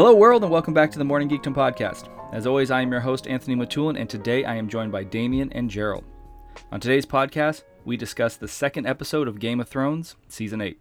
[0.00, 2.08] Hello, world, and welcome back to the Morning Geekdom podcast.
[2.32, 5.52] As always, I am your host, Anthony Matulin, and today I am joined by Damien
[5.52, 6.04] and Jerald.
[6.72, 10.80] On today's podcast, we discuss the second episode of Game of Thrones, Season 8.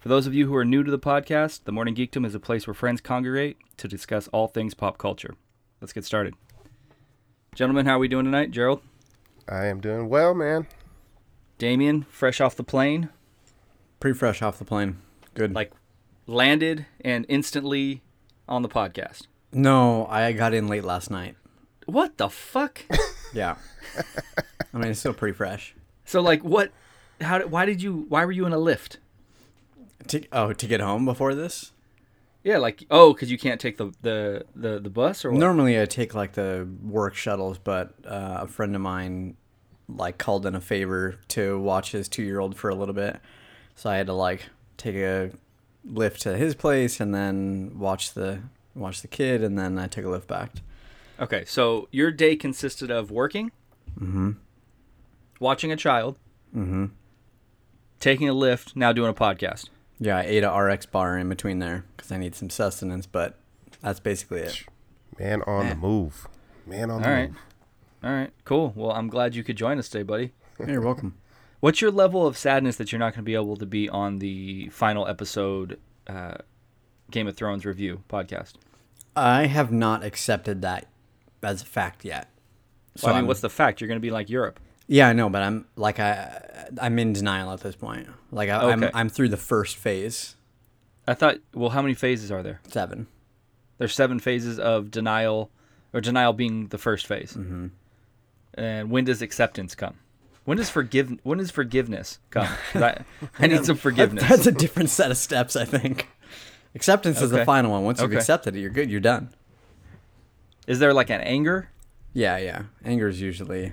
[0.00, 2.40] For those of you who are new to the podcast, the Morning Geekdom is a
[2.40, 5.34] place where friends congregate to discuss all things pop culture.
[5.80, 6.34] Let's get started.
[7.54, 8.50] Gentlemen, how are we doing tonight?
[8.50, 8.80] Jerald?
[9.48, 10.66] I am doing well, man.
[11.58, 13.10] Damien, fresh off the plane,
[13.98, 14.96] Pretty fresh off the plane.
[15.34, 15.52] Good.
[15.54, 15.72] like
[16.26, 18.00] landed and instantly
[18.48, 19.26] on the podcast.
[19.52, 21.36] no, I got in late last night.
[21.86, 22.82] What the fuck?
[23.32, 23.54] Yeah.
[24.74, 25.76] I mean, it's still pretty fresh.
[26.04, 26.72] so, like, what?
[27.20, 27.38] How?
[27.38, 28.06] Did, why did you?
[28.08, 28.96] Why were you in a Lyft?
[30.08, 31.72] To, oh, to get home before this?
[32.42, 35.38] Yeah, like oh, because you can't take the the the, the bus or what?
[35.38, 39.36] Normally, I take like the work shuttles, but uh, a friend of mine
[39.88, 43.20] like called in a favor to watch his two-year-old for a little bit,
[43.74, 44.46] so I had to like
[44.78, 45.32] take a
[45.86, 48.40] Lyft to his place and then watch the
[48.74, 50.52] watch the kid, and then I took a Lyft back.
[51.20, 53.52] Okay, so your day consisted of working,
[54.00, 54.30] Mm-hmm.
[55.40, 56.16] watching a child,
[56.56, 56.86] Mm-hmm.
[57.98, 59.68] taking a Lyft, now doing a podcast.
[60.00, 63.38] Yeah, I ate a RXBAR in between there because I need some sustenance, but
[63.82, 64.64] that's basically it.
[65.18, 66.26] Man on the move.
[66.66, 67.38] Man on the All right, move.
[68.04, 68.72] all right, cool.
[68.74, 70.32] Well, I'm glad you could join us today, buddy.
[70.60, 71.14] Yeah, you're welcome.
[71.60, 74.18] What's your level of sadness that you're not going to be able to be on
[74.18, 76.34] the final episode uh,
[77.10, 78.54] Game of Thrones review podcast?
[79.16, 80.86] I have not accepted that
[81.42, 82.28] as a fact yet.
[82.96, 83.80] So Well, I mean, I'm- what's the fact?
[83.80, 84.60] You're going to be like Europe.
[84.92, 88.08] Yeah, I know, but I'm like I I'm in denial at this point.
[88.32, 88.72] Like I, Okay.
[88.86, 90.34] I'm I'm through the first phase,
[91.06, 91.36] I thought.
[91.54, 92.60] Well, how many phases are there?
[92.68, 93.06] seven.
[93.78, 95.50] There's seven phases of denial,
[95.94, 97.32] or denial being the first phase.
[97.32, 97.68] Mm-hmm.
[98.54, 99.94] And when does acceptance come?
[100.44, 101.18] When does forgive?
[101.22, 102.48] When does forgiveness come?
[102.72, 103.04] 'Cause I,
[103.38, 104.28] I need some forgiveness.
[104.28, 106.08] That's a different set of steps, I think.
[106.74, 107.44] Acceptance is the Okay.
[107.44, 107.84] final one.
[107.84, 108.18] Once you've Okay.
[108.18, 108.90] accepted it, you're good.
[108.90, 109.30] You're done.
[110.66, 111.70] Is there like an anger?
[112.12, 112.62] Yeah, yeah.
[112.84, 113.72] Anger is usually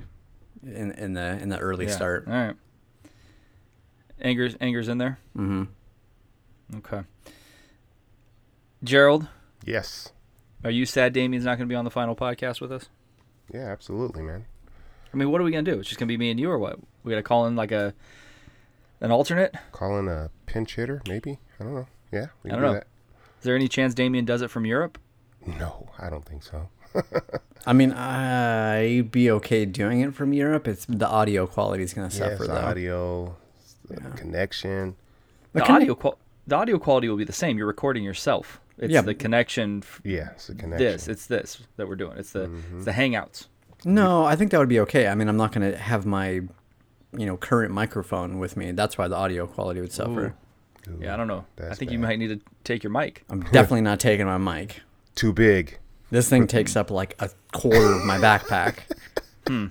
[0.76, 1.92] in in the in the early Yeah.
[1.92, 2.28] start.
[2.28, 2.56] All right.
[4.20, 5.20] Anger's anger's in there.
[5.38, 6.78] Mm-hmm.
[6.78, 7.02] Okay.
[8.84, 9.28] Jerald,
[9.66, 10.12] Yes.
[10.64, 12.90] are you sad Damien's not going to be on the final podcast with us?
[13.54, 14.46] Yeah, absolutely, man.
[15.14, 15.80] I mean, what are we going to do?
[15.80, 16.78] It's just going to be me and you, or what?
[17.04, 17.94] We got to call in like a
[19.00, 19.56] an alternate.
[19.72, 21.40] Call in a pinch hitter, maybe?
[21.60, 21.88] I don't know.
[22.12, 22.78] Yeah, we I don't do know.
[22.78, 24.98] Is there any chance Damien does it from Europe?
[25.46, 26.70] No, I don't think so.
[27.66, 30.68] I mean, I'd be okay doing it from Europe.
[30.68, 32.54] It's the audio quality is going to Yeah, suffer it's though.
[32.54, 33.36] the audio,
[33.90, 34.10] the Yeah.
[34.16, 34.96] connection.
[35.54, 36.18] The, The conne- audio qual-
[36.48, 37.58] the audio quality will be the same.
[37.58, 38.62] You're recording yourself.
[38.78, 39.80] It's Yeah, the connection.
[39.84, 40.88] f- Yeah, it's the connection.
[40.88, 42.18] This, it's this that we're doing.
[42.18, 42.76] It's the Mm-hmm.
[42.78, 43.48] it's the Hangouts.
[43.84, 45.08] No, I think that would be okay.
[45.08, 48.72] I mean, I'm not going to have my, you know, current microphone with me.
[48.72, 50.36] That's why the audio quality would suffer.
[50.90, 51.46] Ooh, Yeah, I don't know.
[51.60, 53.24] I That's think you might need to take your mic.
[53.30, 54.82] I'm definitely not taking my mic.
[55.16, 55.80] Too big.
[56.10, 58.80] This thing takes up like a quarter of my backpack.
[59.48, 59.68] Hmm.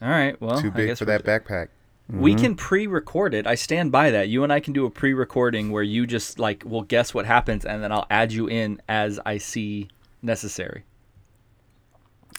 [0.00, 0.40] All right.
[0.40, 1.68] Well, Too I big guess for we're- that backpack.
[2.08, 2.42] We mm-hmm.
[2.42, 3.46] can pre-record it.
[3.46, 4.28] I stand by that.
[4.28, 7.64] You and I can do a pre-recording where you just like will guess what happens,
[7.64, 9.88] and then I'll add you in as I see
[10.22, 10.84] necessary.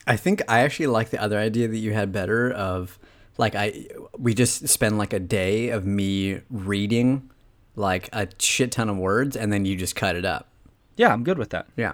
[0.05, 2.99] I think I actually like the other idea that you had better of
[3.37, 3.87] like I
[4.17, 7.29] we just spend like a day of me reading
[7.75, 10.49] like a shit ton of words and then you just cut it up.
[10.97, 11.67] Yeah, I'm good with that.
[11.75, 11.93] Yeah.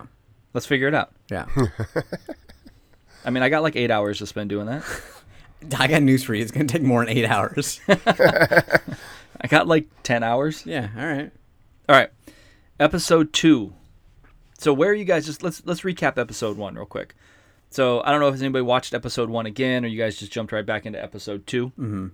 [0.53, 1.11] Let's figure it out.
[1.29, 1.45] Yeah.
[3.25, 4.83] I mean, I got like eight hours to spend doing that.
[5.77, 6.41] I got news for you.
[6.41, 7.81] It's going to take more than 8 hours.
[9.41, 10.65] I got like ten hours.
[10.65, 11.31] yeah, all right.
[11.87, 12.09] All right,
[12.79, 13.73] episode two.
[14.57, 15.25] So where are you guys?
[15.25, 17.16] Just let's let's recap episode one real quick.
[17.69, 20.51] So I don't know if anybody watched episode one again, or you guys just jumped
[20.51, 22.07] right back into episode 2 Mm-hmm.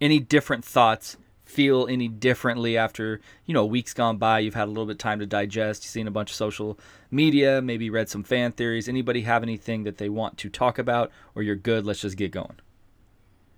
[0.00, 1.16] Any different thoughts?
[1.54, 4.40] Feel any differently after you know weeks gone by?
[4.40, 5.84] You've had a little bit of time to digest.
[5.84, 6.78] You've seen a bunch of social
[7.10, 8.88] media, maybe read some fan theories.
[8.88, 11.86] Anybody have anything that they want to talk about, or you're good?
[11.86, 12.56] Let's just get going.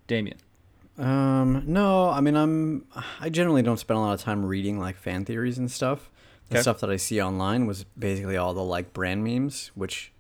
[0.07, 0.37] Damien.
[0.99, 2.85] Um, no, I mean, I'm
[3.21, 6.11] I generally don't spend a lot of time reading like fan theories and stuff.
[6.49, 6.63] The Okay.
[6.63, 10.13] stuff that I see online was basically all the like Bran memes, which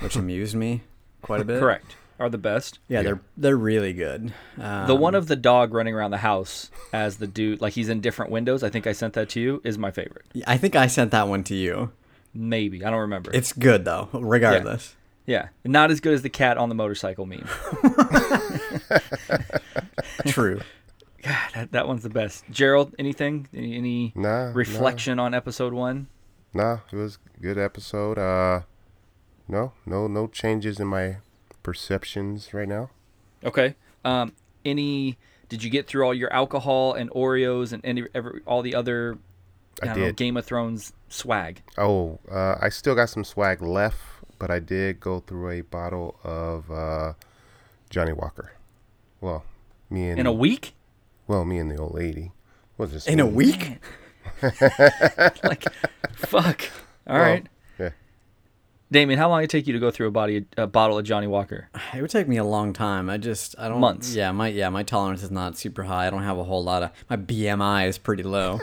[0.00, 0.82] which amused me
[1.20, 1.60] quite a bit.
[1.60, 1.96] Correct.
[2.22, 2.78] Are the best.
[2.88, 3.02] Yeah, Yeah.
[3.02, 4.32] they're they're really good.
[4.58, 7.88] Um, The one of the dog running around the house as the dude, like he's
[7.88, 8.62] in different windows.
[8.62, 9.60] I think I sent that to you.
[9.64, 10.24] Is my favorite.
[10.46, 11.90] I think I sent that one to you.
[12.32, 13.30] Maybe I don't remember.
[13.34, 14.94] It's good though, regardless.
[15.26, 17.48] yeah, not as good as the cat on the motorcycle meme.
[20.26, 20.60] True.
[21.22, 22.44] God, that, that one's the best.
[22.50, 23.48] Jerald, anything?
[23.54, 24.52] Any, any Nah, nah.
[24.54, 26.08] reflection on episode one?
[26.54, 28.18] Nah, it was a good episode.
[28.18, 28.62] Uh,
[29.48, 31.16] no, no, no changes in my
[31.62, 32.90] perceptions right now.
[33.44, 33.74] Okay.
[34.04, 34.32] Um,
[34.64, 35.18] any?
[35.48, 39.18] Did you get through all your alcohol and Oreos and any every, all the other?
[39.82, 40.16] I don't know, did.
[40.16, 41.62] Game of Thrones swag.
[41.76, 43.98] Oh, uh, I still got some swag left,
[44.38, 47.12] but I did go through a bottle of uh,
[47.90, 48.52] Johnnie Walker.
[49.20, 49.44] Well,
[49.90, 50.74] me and In a week?
[51.26, 52.32] well, me and the old lady.
[52.78, 53.06] Well, this?
[53.06, 53.78] In a week?
[54.42, 55.64] like,
[56.14, 56.62] fuck.
[57.06, 57.48] All right, Well, Yeah.
[58.92, 61.04] Damien, how long did it take you to go through a body a bottle of
[61.06, 61.70] Johnnie Walker?
[61.94, 63.08] It would take me a long time.
[63.08, 64.14] I just I don't Months.
[64.14, 66.06] Yeah, my yeah, my tolerance is not super high.
[66.06, 68.60] I don't have a whole lot of my BMI is pretty low.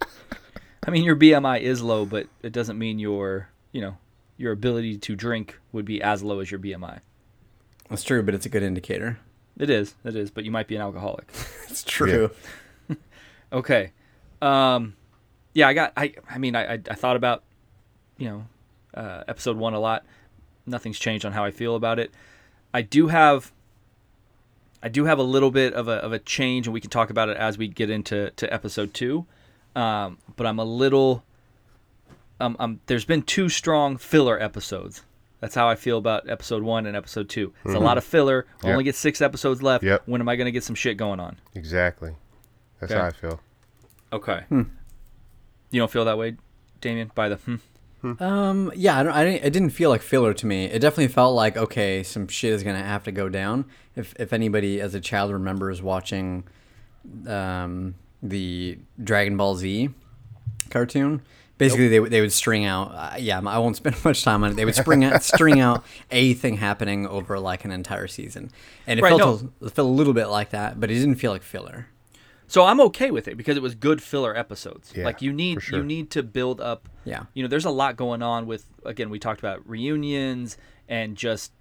[0.86, 3.96] I mean, your BMI is low, but it doesn't mean your you know
[4.36, 7.00] your ability to drink would be as low as your BMI.
[7.88, 9.18] That's true, but it's a good indicator.
[9.58, 11.32] It is, it is, but you might be an alcoholic.
[11.70, 12.30] It's true.
[13.50, 13.92] Okay.
[14.42, 14.94] Um,
[15.54, 15.94] yeah, I got.
[15.96, 16.12] I.
[16.28, 16.74] I mean, I.
[16.74, 17.44] I, I thought about,
[18.18, 18.46] you know,
[18.94, 20.04] uh, episode one a lot.
[20.66, 22.10] Nothing's changed on how I feel about it.
[22.74, 23.52] I do have.
[24.82, 27.10] I do have a little bit of a of a change, and we can talk
[27.10, 29.26] about it as we get into to episode two.
[29.74, 31.24] Um, but I'm a little.
[32.40, 35.02] Um, um, there's been two strong filler episodes.
[35.40, 37.52] That's how I feel about episode one and episode two.
[37.64, 38.46] It's a lot of filler.
[38.62, 38.72] Yep.
[38.72, 39.84] Only get six episodes left.
[39.84, 40.02] Yep.
[40.06, 41.36] When am I going to get some shit going on?
[41.54, 42.14] Exactly.
[42.80, 43.00] That's Okay.
[43.00, 43.40] how I feel.
[44.12, 44.44] Okay.
[44.50, 44.66] You
[45.80, 46.36] don't feel that way,
[46.80, 47.10] Damien?
[47.14, 47.56] By the hmm?
[48.20, 49.44] Um, yeah, I, don't, I didn't.
[49.44, 50.66] It didn't feel like filler to me.
[50.66, 53.64] It definitely felt like okay, some shit is gonna have to go down.
[53.96, 56.44] If if anybody as a child remembers watching,
[57.26, 59.90] um, the Dragon Ball Z
[60.70, 61.22] cartoon,
[61.56, 62.92] basically they would they would string out.
[62.94, 64.54] Uh, yeah, I won't spend much time on it.
[64.54, 68.50] They would string out string out a thing happening over like an entire season,
[68.86, 71.16] and it Right, felt a, it felt a little bit like that, but it didn't
[71.16, 71.88] feel like filler.
[72.48, 74.92] So I'm okay with it because it was good filler episodes.
[74.96, 75.78] Yeah, like you need sure.
[75.78, 76.88] you need to build up.
[77.04, 77.24] Yeah.
[77.34, 80.56] You know, there's a lot going on with again we talked about reunions
[80.88, 81.52] and just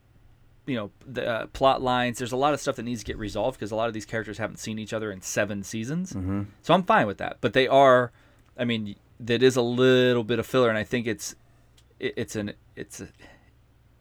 [0.66, 2.18] you know the uh, plot lines.
[2.18, 4.06] There's a lot of stuff that needs to get resolved because a lot of these
[4.06, 6.14] characters haven't seen each other in seven seasons.
[6.14, 6.44] Mm-hmm.
[6.62, 7.38] So I'm fine with that.
[7.42, 8.12] But they are,
[8.58, 11.36] I mean, that is a little bit of filler, and I think it's
[12.00, 13.04] it, it's an it's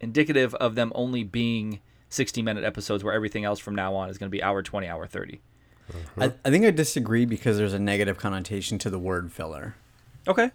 [0.00, 1.80] indicative of them only being
[2.10, 4.86] 60 minute episodes where everything else from now on is going to be hour 20
[4.86, 5.40] hour 30
[6.18, 9.76] I, I think I disagree because there's a negative connotation to the word filler.
[10.26, 10.50] Okay.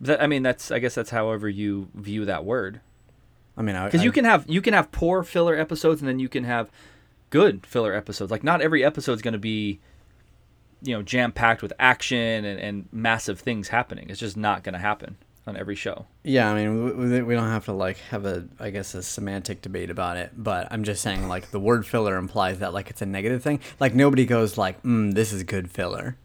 [0.00, 2.80] That, I mean, that's I guess that's however you view that word.
[3.56, 6.28] I mean, Because you can have you can have poor filler episodes, and then you
[6.28, 6.70] can have
[7.30, 8.30] good filler episodes.
[8.30, 9.80] Like not every episode is going to be,
[10.82, 14.08] you know, jam packed with action and, and massive things happening.
[14.08, 15.16] It's just not going to happen
[15.48, 16.06] on every show.
[16.22, 19.02] Yeah, I mean, we, we- we don't have to like have a, I guess, a
[19.02, 20.32] semantic debate about it.
[20.36, 23.60] But I'm just saying, like, the word filler implies that like it's a negative thing.
[23.80, 26.16] Like nobody goes like, mm, "This is good filler."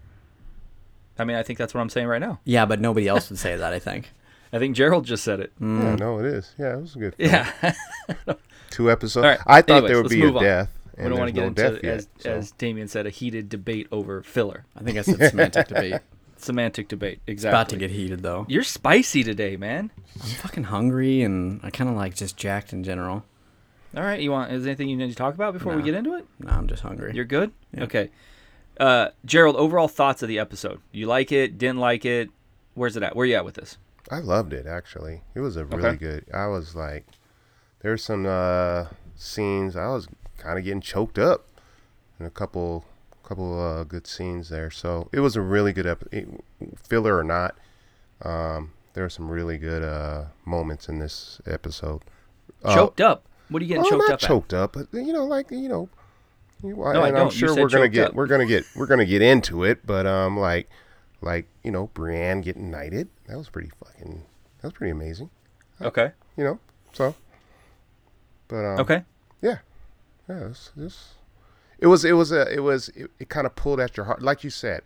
[1.18, 2.40] I mean, I think that's what I'm saying right now.
[2.44, 3.74] Yeah, but nobody else would say that.
[3.74, 4.12] I think.
[4.52, 5.52] I think Jerald just said it.
[5.60, 6.54] Yeah, no, it is.
[6.60, 7.16] Yeah, it was a good.
[7.16, 7.30] film.
[7.32, 7.74] Yeah.
[8.70, 9.24] Two episodes.
[9.24, 10.44] All right, I thought anyways, there would be a on.
[10.44, 10.70] death.
[10.98, 13.10] we don't want to get no into, death yet, as, so- as Damien said, a
[13.10, 14.66] heated debate over filler.
[14.76, 15.96] I think I said semantic debate.
[16.44, 17.22] Semantic debate.
[17.28, 17.54] Exactly.
[17.56, 18.46] about to get heated though.
[18.50, 19.92] You're spicy today, man.
[20.22, 23.24] I'm fucking hungry and I kind of like just jacked in general.
[23.96, 24.52] All right, you want?
[24.52, 26.26] Is there anything you need to talk about before we get into it?
[26.40, 27.12] No, I'm just hungry.
[27.14, 27.52] You're good.
[27.74, 27.84] Yeah.
[27.84, 28.10] Okay.
[28.80, 30.82] Uh, Jerald, overall thoughts of the episode?
[30.92, 31.58] You like it?
[31.60, 32.30] Didn't like it?
[32.74, 33.16] Where's it at?
[33.16, 33.78] Where you at with this?
[34.10, 35.22] I loved it actually.
[35.36, 35.98] It was a really Okay.
[35.98, 36.26] good.
[36.34, 37.06] I was like,
[37.82, 41.46] there's some uh, scenes I was kind of getting choked up,
[42.18, 42.86] and a couple,
[43.24, 44.70] couple uh, good scenes there.
[44.70, 46.44] So it was a really good episode,
[46.76, 47.56] filler or not.
[48.22, 52.04] Um, there were some really good uh, moments in this episode.
[52.64, 53.26] Uh, choked up.
[53.50, 55.68] What are you getting well, choked not up choked up, but you know, like you
[55.68, 55.90] know,
[56.64, 58.14] you, I and I'm sure we're gonna get up.
[58.14, 60.70] we're gonna get we're gonna get into it, but um, like
[61.22, 64.24] like you know, Brienne getting knighted, that was pretty fucking
[64.62, 65.30] that was pretty amazing,
[65.80, 65.88] at?
[65.88, 66.12] Okay.
[66.38, 66.60] you know.
[66.94, 67.16] So,
[68.48, 69.04] but um, Okay.
[69.42, 69.58] yeah,
[70.30, 71.16] yeah, it was,
[71.84, 74.22] it was it was a it was it, it kind of pulled at your heart,
[74.22, 74.84] like you said.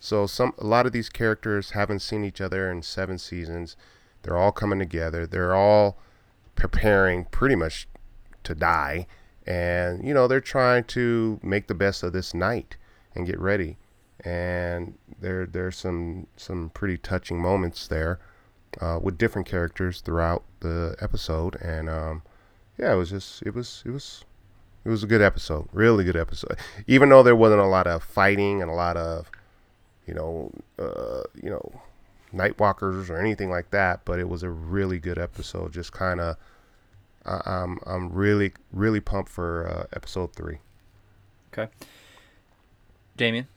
[0.00, 3.76] So some a lot of these characters haven't seen each other in seven seasons.
[4.22, 5.26] They're all coming together.
[5.26, 5.98] They're all
[6.54, 7.86] preparing pretty much
[8.44, 9.06] to die,
[9.46, 12.78] and you know they're trying to make the best of this night
[13.14, 13.76] and get ready.
[14.24, 18.20] And there there's some some pretty touching moments there
[18.80, 22.22] uh, with different characters throughout the episode, and um,
[22.78, 24.24] yeah, it was just it was it was
[24.84, 26.56] it was a good episode, really good episode.
[26.86, 29.30] Even though there wasn't a lot of fighting and a lot of
[30.06, 31.80] you know uh, you know
[32.34, 35.72] Nightwalkers or anything like that, but it was a really good episode.
[35.72, 36.36] Just kind of
[37.24, 40.58] I'm I'm really really pumped for uh, episode three.
[41.52, 41.70] Okay.
[43.16, 43.48] Damien.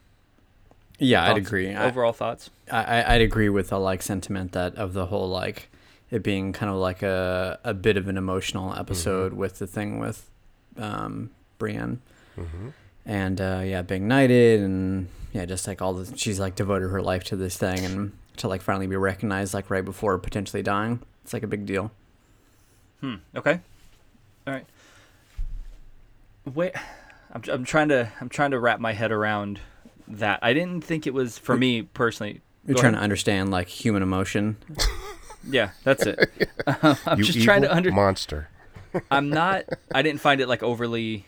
[1.00, 1.74] Yeah, I'd Thoughts- agree.
[1.74, 2.50] I, Overall thoughts?
[2.72, 5.70] I, I- I'd agree with the like sentiment that of the whole like
[6.10, 10.00] it being kind of like a, a bit of an emotional episode with the thing
[10.00, 10.30] with
[10.78, 12.02] um, Brienne
[12.36, 12.70] hmm
[13.06, 17.02] and uh, yeah being knighted and yeah just like all the she's like devoted her
[17.02, 21.00] life to this thing and to like finally be recognized like right before potentially dying
[21.24, 21.92] it's like a big deal
[23.02, 23.16] Hmm.
[23.36, 23.60] Okay.
[24.46, 24.66] All right.
[26.54, 26.74] Wait,
[27.34, 29.60] I'm, I'm trying to I'm trying to wrap my head around
[30.08, 30.40] that.
[30.44, 32.42] I didn't think it was for me personally.
[32.68, 33.00] you're trying ahead.
[33.00, 34.58] to understand like human emotion
[35.50, 36.20] Yeah, that's it.
[36.68, 37.92] I'm you just trying to evil under.
[37.92, 38.50] monster.
[39.10, 39.66] I'm not.
[39.94, 41.26] I didn't find it like overly.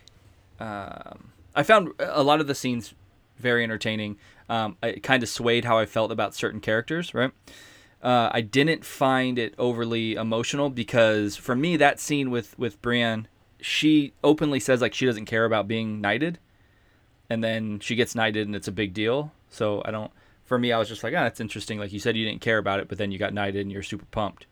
[0.60, 2.94] Um, I found a lot of the scenes
[3.38, 4.18] very entertaining.
[4.50, 7.14] Um, it kind of swayed how I felt about certain characters.
[7.14, 7.32] Right.
[8.02, 13.28] Uh, I didn't find it overly emotional because for me that scene with with Brienne,
[13.62, 16.40] she openly says like she doesn't care about being knighted,
[17.30, 19.32] and then she gets knighted and it's a big deal.
[19.50, 20.12] So I don't.
[20.44, 21.80] For me, I was just like, ah, that's interesting.
[21.80, 23.82] Like you said, you didn't care about it, but then you got knighted and you're
[23.82, 24.46] super pumped.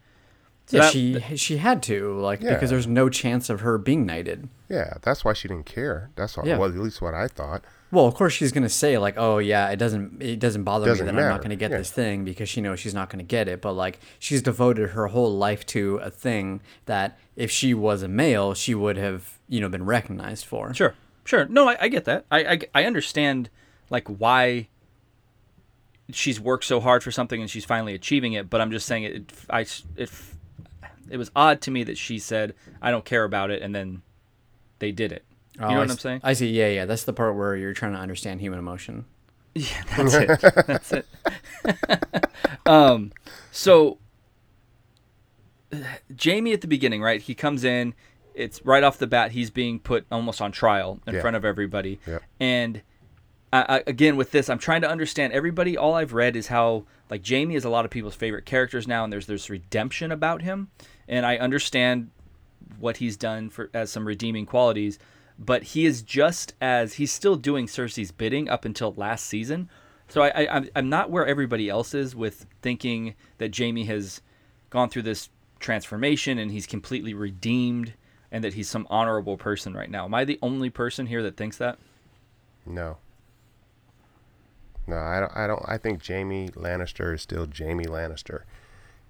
[0.71, 2.53] So yeah that- she she had to like Yeah.
[2.53, 6.09] because there's no chance of her being knighted Yeah, that's why she didn't care.
[6.15, 6.57] That's all, Yeah.
[6.57, 7.63] well, at least what I thought.
[7.91, 11.05] Well, of course she's gonna say like, "Oh yeah, it doesn't it doesn't bother Doesn't
[11.05, 11.77] me that I'm not gonna get yeah.
[11.79, 15.07] this thing because she knows she's not gonna get it." But like, she's devoted her
[15.07, 19.59] whole life to a thing that if she was a male, she would have you
[19.59, 20.73] know been recognized for.
[20.73, 20.93] Sure,
[21.25, 21.45] sure.
[21.47, 22.23] No, I, I get that.
[22.31, 23.49] I, I I understand
[23.89, 24.69] like why
[26.13, 28.49] she's worked so hard for something and she's finally achieving it.
[28.49, 29.13] But I'm just saying it.
[29.15, 29.61] it I
[29.97, 30.09] it
[31.11, 34.01] it was odd to me that she said I don't care about it and then
[34.79, 35.23] they did it.
[35.59, 36.21] You Oh, know I what I'm saying?
[36.23, 36.49] I see.
[36.49, 36.85] Yeah, yeah.
[36.85, 39.05] That's the part where you're trying to understand human emotion.
[39.53, 40.39] Yeah, that's it.
[40.67, 41.05] That's it.
[42.65, 43.11] um,
[43.51, 43.97] so
[46.23, 47.21] Jaime at the beginning, right?
[47.21, 47.93] He comes in.
[48.33, 49.31] It's right off the bat.
[49.31, 51.21] He's being put almost on trial in Yeah.
[51.21, 51.99] front of everybody.
[52.07, 52.23] Yep.
[52.39, 52.81] And
[53.51, 55.75] I, I, again, with this, I'm trying to understand everybody.
[55.77, 59.03] All I've read is how like Jaime is a lot of people's favorite characters now,
[59.03, 60.69] and there's there's redemption about him,
[61.07, 62.11] and I understand
[62.79, 64.97] what he's done for as some redeeming qualities,
[65.37, 69.69] but he is just as he's still doing Cersei's bidding up until last season.
[70.07, 74.21] So I, I I'm- not where everybody else is with thinking that Jaime has
[74.69, 75.29] gone through this
[75.59, 77.93] transformation and he's completely redeemed
[78.31, 80.05] and that he's some honorable person right now.
[80.05, 81.77] Am I the only person here that thinks that?
[82.65, 82.97] No.
[84.87, 85.31] No, I don't.
[85.35, 85.63] I don't.
[85.67, 88.41] I think Jaime Lannister is still Jaime Lannister,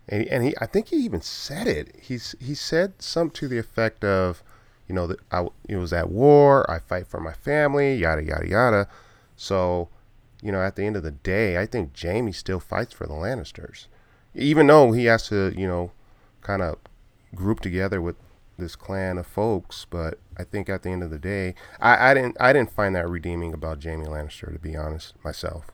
[0.07, 0.53] and he, and he.
[0.59, 1.95] I think he even said it.
[2.01, 4.43] He's he said something to the effect of,
[4.87, 6.69] you know, that I it was at war.
[6.69, 7.95] I fight for my family.
[7.95, 8.87] Yada yada yada.
[9.35, 9.89] So,
[10.41, 13.13] you know, at the end of the day, I think Jaime still fights for the
[13.13, 13.87] Lannisters,
[14.35, 15.91] even though he has to, you know,
[16.41, 16.77] kind of
[17.33, 18.15] group together with
[18.57, 19.85] this clan of folks.
[19.89, 22.95] But I think at the end of the day, I, I didn't I didn't find
[22.95, 25.71] that redeeming about Jaime Lannister to be honest myself.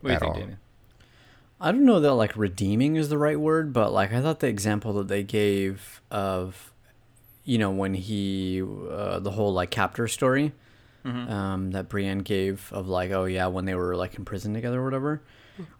[0.00, 0.40] What do you think, all.
[0.40, 0.58] Damien?
[1.60, 4.46] I don't know that like redeeming is the right word, but like I thought the
[4.48, 6.72] example that they gave of,
[7.44, 10.52] you know, when he uh, the whole like captor story,
[11.04, 14.80] um, that Brienne gave of like, oh yeah, when they were like in prison together
[14.80, 15.22] or whatever.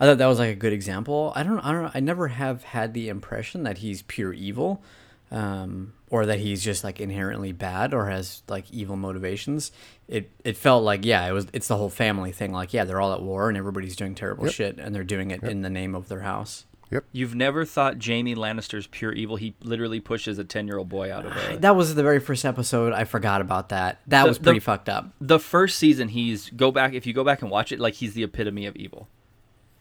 [0.00, 1.33] I thought that was like a good example.
[1.37, 4.83] I don't, I don't, I never have had the impression that he's pure evil,
[5.30, 9.73] um, or that he's just like inherently bad or has like evil motivations.
[10.09, 11.47] It, it felt like yeah, it was.
[11.52, 12.52] It's the whole family thing.
[12.52, 14.54] Like yeah, they're all at war and everybody's doing terrible Yep.
[14.54, 16.64] shit, and they're doing it in the name of their house.
[16.92, 17.04] Yep.
[17.11, 19.35] You've never thought Jaime Lannister's pure evil.
[19.35, 21.56] He literally pushes a 10 year old boy out of a.
[21.61, 22.92] That was the very first episode.
[22.92, 24.00] I forgot about that.
[24.06, 25.11] That The- was pretty the- fucked up.
[25.21, 28.14] the first season he's go back if you go back and watch it like he's
[28.14, 29.09] the epitome of evil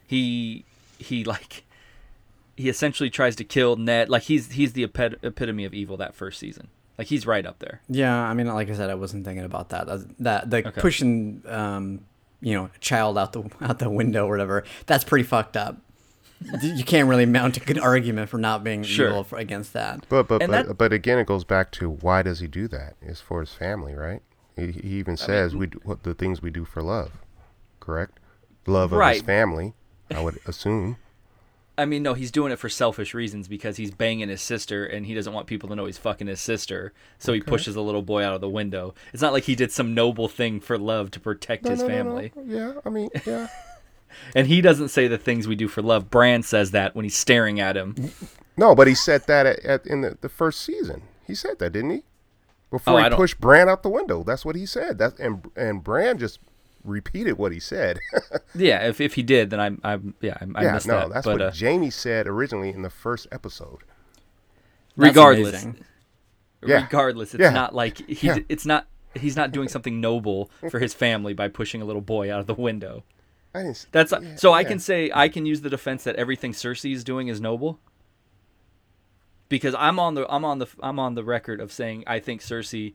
[0.07, 0.65] he
[0.97, 1.63] he like
[2.55, 6.15] he essentially tries to kill ned like he's he's the epit- epitome of evil that
[6.15, 9.25] first season like he's right up there Yeah, I mean, like I said, I wasn't
[9.25, 9.85] thinking about that.
[9.87, 10.81] That, that the Okay.
[10.81, 12.05] pushing, um,
[12.41, 14.63] you know, a child out the out the window or whatever.
[14.85, 15.77] That's pretty fucked up.
[16.61, 19.07] you can't really mount a good argument for not being Sure.
[19.09, 20.05] evil for, against that.
[20.09, 22.67] But but And but, that- but again, it goes back to why does he do
[22.69, 22.95] that?
[23.01, 24.21] It's for his family, right?
[24.55, 27.11] He, he even says we do, what the things we do for love,
[27.81, 28.19] correct?
[28.67, 29.15] Love of Right.
[29.15, 29.73] his family,
[30.13, 30.95] I would assume.
[31.77, 35.05] I mean no he's doing it for selfish reasons because he's banging his sister and
[35.05, 38.01] he doesn't want people to know he's fucking his sister so he pushes a little
[38.01, 41.11] boy out of the window it's not like he did some noble thing for love
[41.11, 41.97] to protect No, his no, no, no.
[42.03, 43.47] family Yeah, I mean, yeah.
[44.35, 47.17] and he doesn't say the things we do for love bran says that when he's
[47.17, 47.95] staring at him
[48.57, 51.01] No, but he said that at, at in the, the first season.
[51.27, 52.03] He said that, didn't he?
[52.71, 54.23] Before Oh, he pushed Bran out the window.
[54.23, 54.97] That's what he said.
[54.97, 56.39] That and and Bran just
[56.85, 57.99] repeated what he said.
[58.55, 61.09] yeah if, if he did then i'm i'm yeah i, I yeah, missed no, that
[61.13, 63.79] that's but what uh, Jaime said originally in the first episode.
[64.95, 65.83] Regardless amazing.
[66.65, 66.83] Yeah.
[66.83, 67.49] regardless it's Yeah.
[67.49, 68.37] not like he Yeah.
[68.49, 72.31] it's not he's not doing something noble for his family by pushing a little boy
[72.33, 73.03] out of the window
[73.53, 73.71] I didn't.
[73.71, 76.93] s- That's yeah, so I can say I can use the defense that everything Cersei
[76.93, 77.79] is doing is noble.
[79.47, 82.41] Because I'm on the I'm on the I'm on the record of saying I think
[82.41, 82.93] Cersei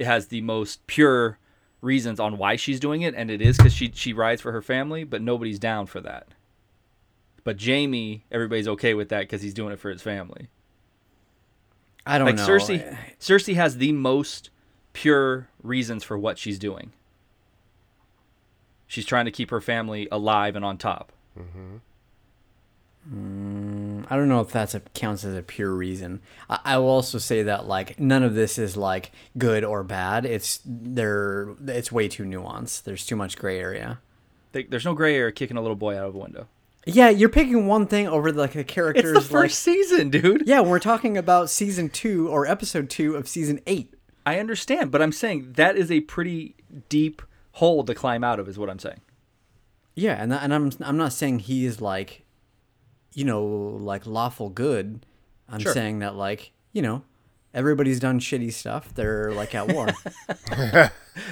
[0.00, 1.38] has the most pure
[1.82, 4.62] reasons on why she's doing it, and it is because she she rides for her
[4.62, 6.28] family, but nobody's down for that.
[7.44, 10.48] But Jaime, everybody's okay with that because he's doing it for his family.
[12.06, 12.46] I don't Like know.
[12.46, 14.50] Cersei, Cersei has the most
[14.92, 16.92] pure reasons for what she's doing.
[18.86, 21.12] She's trying to keep her family alive and on top.
[21.38, 21.76] Mm-hmm.
[23.10, 26.20] Mm, I don't know if that's a counts as a pure reason.
[26.48, 30.24] I, I will also say that like none of this is like good or bad.
[30.24, 32.84] It's they're it's way too nuanced.
[32.84, 34.00] There's too much gray area.
[34.52, 36.46] They, there's no gray area kicking a little boy out of a window.
[36.84, 39.14] Yeah, you're picking one thing over like the It's characters.
[39.14, 39.32] the first
[39.66, 40.42] like, season, dude.
[40.46, 43.94] yeah, we're talking about season two or episode two of season eight.
[44.26, 46.54] I understand, but I'm saying that is a pretty
[46.88, 49.00] deep hole to climb out of, is what I'm saying.
[49.94, 52.21] Yeah, and and I'm I'm not saying he is like,
[53.14, 55.04] you know, like lawful good.
[55.48, 55.72] I'm Sure.
[55.72, 57.02] saying that like you know,
[57.52, 58.94] everybody's done shitty stuff.
[58.94, 59.88] They're like at war.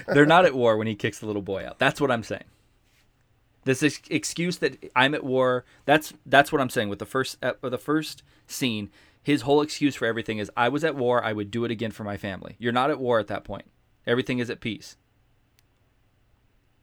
[0.09, 1.79] They're not at war when he kicks the little boy out.
[1.79, 2.45] That's what I'm saying.
[3.65, 5.65] This ex- excuse that I'm at war.
[5.87, 8.91] That's that's what I'm saying with the first uh, ep- the first scene.
[9.23, 11.23] His whole excuse for everything is I was at war.
[11.23, 12.57] I would do it again for my family.
[12.59, 13.67] You're not at war at that point.
[14.07, 14.97] Everything is at peace.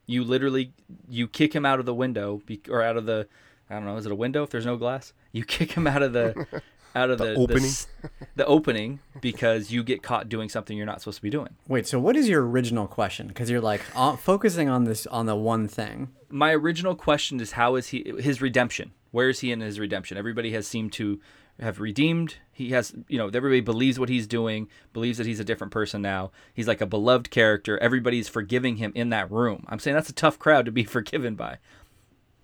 [0.05, 0.71] You literally
[1.09, 3.27] you kick him out of the window be- or out of the
[3.69, 5.13] I don't know is it a window if there's no glass?
[5.31, 6.45] You kick him out of the
[6.95, 7.63] out of the, opening?
[7.65, 7.87] s-
[8.35, 11.49] the opening because you get caught doing something you're not supposed to be doing.
[11.67, 13.27] Wait, so what is your original question?
[13.27, 16.09] Because you're like uh, focusing on this on the one thing.
[16.29, 20.17] my original question is how is he his redemption where is he in his redemption
[20.17, 21.19] everybody has seemed to
[21.61, 25.43] have redeemed he has you know everybody believes what he's doing believes that he's a
[25.45, 29.79] different person now he's like a beloved character everybody's forgiving him in that room i'm
[29.79, 31.57] saying that's a tough crowd to be forgiven by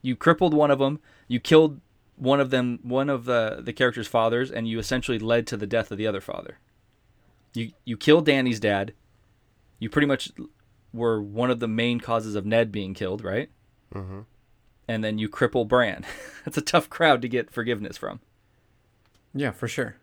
[0.02, 1.80] you crippled one of them you killed
[2.16, 5.68] one of them one of the the character's fathers and you essentially led to the
[5.68, 6.60] death of the other father
[7.54, 8.94] you you killed Dany's dad
[9.80, 10.32] you pretty much
[10.94, 13.50] were one of the main causes of ned being killed right
[13.94, 14.22] mm-hmm.
[14.88, 16.06] and then you cripple Bran.
[16.46, 18.20] That's a tough crowd to get forgiveness from.
[19.34, 19.98] Yeah, for sure.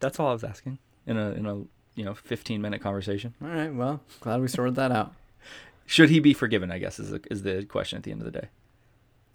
[0.00, 1.56] That's all I was asking in a in a
[1.94, 3.34] you know 15 minute conversation.
[3.42, 5.14] All right, well, glad we sorted that out.
[5.86, 6.70] Should he be forgiven?
[6.70, 8.48] I guess is the, is the question at the end of the day.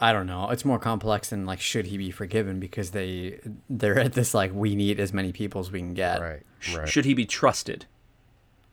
[0.04, 0.50] I don't know.
[0.50, 3.40] It's more complex than like should he be forgiven because they
[3.70, 6.20] they're at this like we need as many people as we can get.
[6.20, 6.42] Right.
[6.76, 6.90] Right.
[6.90, 7.86] Should he be trusted?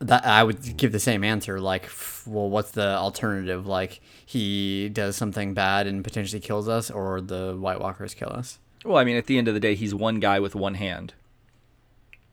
[0.01, 1.61] That I would give the same answer.
[1.61, 3.67] Like, f- well, what's the alternative?
[3.67, 8.59] Like, he does something bad and potentially kills us, or the White Walkers kill us.
[8.85, 11.13] Well, I mean, at the end of the day, he's one guy with one hand,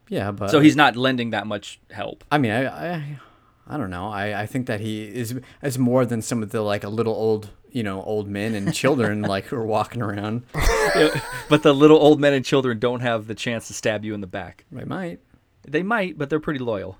[0.08, 2.24] Yeah, but so he's not lending that much help.
[2.32, 3.18] I mean, I, I,
[3.66, 4.08] I don't know.
[4.08, 7.12] I, I think that he is is more than some of the like a little
[7.14, 10.44] old, you know, old men and children like who are walking around.
[11.48, 14.20] but the little old men and children don't have the chance to stab you in
[14.20, 14.64] the back.
[14.72, 15.20] They might,
[15.66, 16.98] They might, but they're pretty loyal.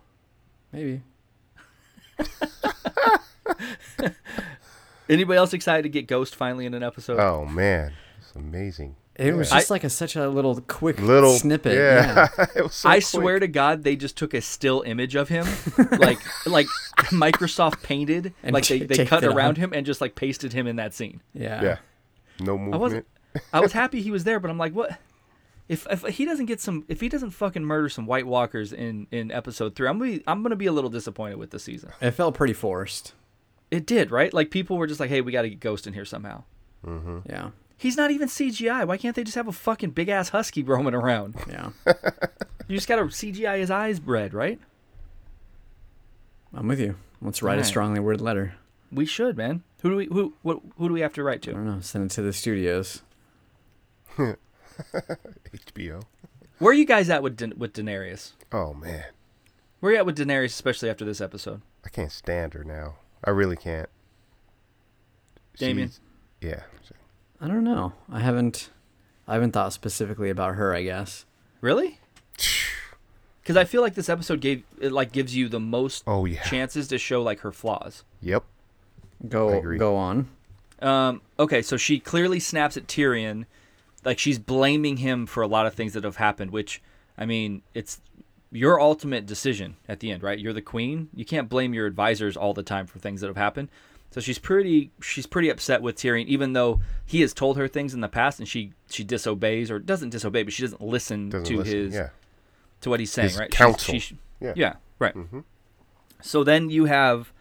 [0.73, 1.03] maybe.
[5.09, 7.19] Anybody else excited to get Ghost finally in an episode?
[7.19, 8.97] Oh man, it's amazing.
[9.19, 11.75] It was I- just like a such a little quick Little snippet.
[11.75, 12.29] Yeah.
[12.39, 12.47] Yeah.
[12.57, 13.05] it was so I quick.
[13.05, 15.45] swear to God, they just took a still image of him,
[15.99, 16.67] like like
[17.11, 19.55] Microsoft painted, And like they, they cut around on.
[19.57, 21.21] him and just like pasted him in that scene.
[21.35, 21.63] Yeah.
[21.63, 21.77] Yeah.
[22.41, 22.81] No I movement.
[22.81, 23.07] wasn't.
[23.53, 24.97] I was happy he was there, but I'm like, what?
[25.69, 29.07] If if he doesn't get some, if he doesn't fucking murder some White Walkers in
[29.11, 31.91] in episode three, I'm gonna be, I'm gonna be a little disappointed with the season.
[32.01, 33.13] It felt pretty forced.
[33.71, 34.33] It did, right?
[34.33, 36.45] Like people were just like, hey, we got to get Ghost in here somehow.
[36.87, 37.19] Mm-hmm.
[37.29, 37.51] Yeah.
[37.79, 38.85] He's not even CGI.
[38.87, 41.37] Why can't they just have a fucking big ass husky roaming around?
[41.49, 41.71] Yeah.
[42.67, 44.59] You just gotta CGI his eyes red, right?
[46.53, 46.97] I'm with you.
[47.23, 47.65] Let's write Alright.
[47.65, 48.55] a strongly worded letter.
[48.93, 49.63] We should, man.
[49.83, 51.53] Who do we who what who do we have to write to?
[51.53, 51.81] I don't know.
[51.81, 53.03] Send it to the studios.
[54.17, 56.03] HBO.
[56.59, 58.33] Where are you guys at with Da- with Daenerys?
[58.53, 59.05] Oh man,
[59.81, 61.63] Where are you at with Daenerys, especially after this episode?
[61.85, 62.97] I can't stand her now.
[63.25, 63.89] I really can't.
[65.57, 65.89] Damien?
[65.89, 66.01] She's-
[66.41, 66.63] Yeah.
[67.41, 67.93] I don't know.
[68.11, 68.71] I haven't.
[69.27, 70.75] I haven't thought specifically about her.
[70.75, 71.25] I guess.
[71.61, 71.99] Really?
[73.43, 76.43] Because I feel like this episode gave it like gives you the most Oh yeah.
[76.43, 78.05] chances to show like her flaws.
[78.21, 78.45] Yep.
[79.27, 79.73] Go.
[79.73, 79.77] I.
[79.79, 80.29] Go on.
[80.83, 83.47] Um, okay, so she clearly snaps at Tyrion,
[84.05, 86.51] like she's blaming him for a lot of things that have happened.
[86.51, 86.83] Which,
[87.17, 88.03] I mean, it's
[88.53, 90.39] your ultimate decision at the end, right?
[90.39, 91.09] You're the queen.
[91.15, 93.71] You can't blame your advisors all the time for things that have happened.
[94.11, 97.93] So she's pretty she's pretty upset with Tyrion, even though he has told her things
[97.95, 101.45] in the past, and she she disobeys or doesn't disobey, but she doesn't listen Doesn't
[101.47, 101.77] to listen.
[101.79, 102.09] his Yeah.
[102.81, 103.51] to what he's saying, His right?
[103.51, 103.93] counsel.
[103.95, 104.53] She's, she's, Yeah.
[104.57, 105.15] yeah, right.
[105.15, 105.45] Mhm.
[106.23, 107.33] So then you have,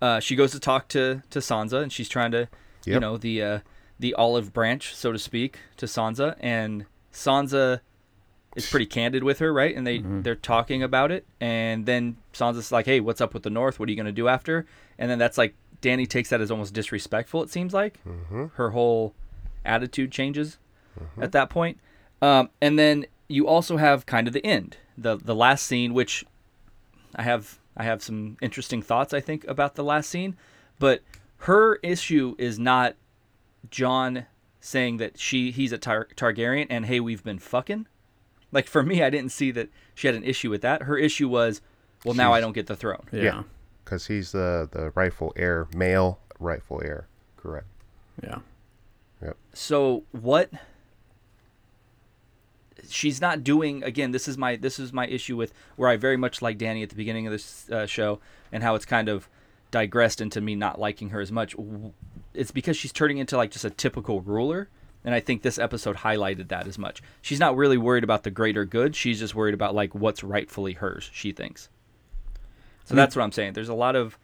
[0.00, 2.48] uh, she goes to talk to to Sansa, and she's trying to
[2.84, 3.58] you know, the uh,
[4.00, 7.80] the olive branch, so to speak, to Sansa, and Sansa
[8.56, 9.74] is pretty candid with her, right?
[9.74, 13.50] And they they're talking about it, and then Sansa's like, "Hey, what's up with the
[13.50, 13.78] North?
[13.80, 14.66] What are you gonna do after?"
[14.98, 17.42] And then that's like Dany takes that as almost disrespectful.
[17.42, 17.98] It seems like
[18.54, 19.14] her whole
[19.64, 20.58] attitude changes
[21.20, 21.78] at that point.
[22.22, 26.24] Um, and then you also have kind of the end, the the last scene, which
[27.16, 30.36] I have I have some interesting thoughts I think about the last scene,
[30.78, 31.02] but
[31.38, 32.94] her issue is not
[33.70, 34.26] Jon
[34.60, 37.86] saying that she he's a Tar- Targaryen and hey we've been fucking.
[38.52, 40.82] Like for me, I didn't see that she had an issue with that.
[40.82, 41.62] Her issue was,
[42.04, 43.04] well, now I don't get the throne.
[43.10, 43.22] Yeah.
[43.22, 43.42] Yeah.
[43.84, 47.08] Because he's the the rightful heir, male rightful heir.
[47.36, 47.66] Correct.
[48.22, 48.38] Yeah.
[49.22, 49.36] Yep.
[49.54, 50.50] So what?
[52.88, 54.10] She's not doing again.
[54.10, 56.90] This is my this is my issue with where I very much like Dany at
[56.90, 59.28] the beginning of this uh, show and how it's kind of
[59.70, 61.54] digressed into me not liking her as much.
[62.34, 64.68] It's because she's turning into like just a typical ruler,
[65.04, 67.02] and I think this episode highlighted that as much.
[67.20, 68.96] She's not really worried about the greater good.
[68.96, 71.10] She's just worried about like what's rightfully hers.
[71.12, 71.68] She thinks.
[72.84, 73.52] So I mean- that's what I'm saying.
[73.54, 74.18] There's a lot of,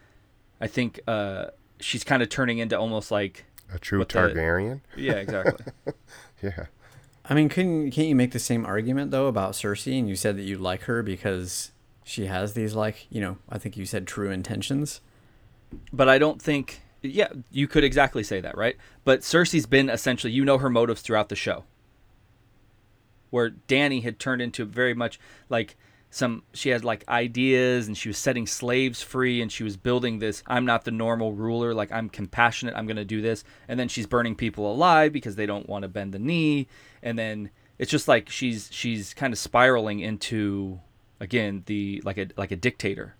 [0.61, 1.47] I think uh,
[1.79, 4.81] she's kind of turning into almost like A true What the- Targaryen.
[4.95, 5.65] yeah exactly.
[6.41, 6.65] Yeah.
[7.25, 9.99] I mean, couldn't can't you make the same argument though about Cersei?
[9.99, 11.71] And you said that you like her because
[12.03, 15.01] she has these like you know I think you said true intentions.
[15.93, 16.81] but I don't think.
[17.01, 18.75] Yeah, you could exactly say that, right?
[19.05, 21.63] But Cersei's been essentially, you know, her motives throughout the show.
[23.29, 25.19] Where Dany had turned into very much
[25.49, 25.77] like
[26.09, 30.19] some, she had like ideas and she was setting slaves free and she was building
[30.19, 30.43] this.
[30.47, 31.73] I'm not the normal ruler.
[31.73, 32.75] Like, I'm compassionate.
[32.75, 33.43] I'm going to do this.
[33.67, 36.67] And then she's burning people alive because they don't want to bend the knee.
[37.03, 40.79] And then it's just like she's, she's kind of spiraling into,
[41.19, 43.15] again, the, like a, like a dictator.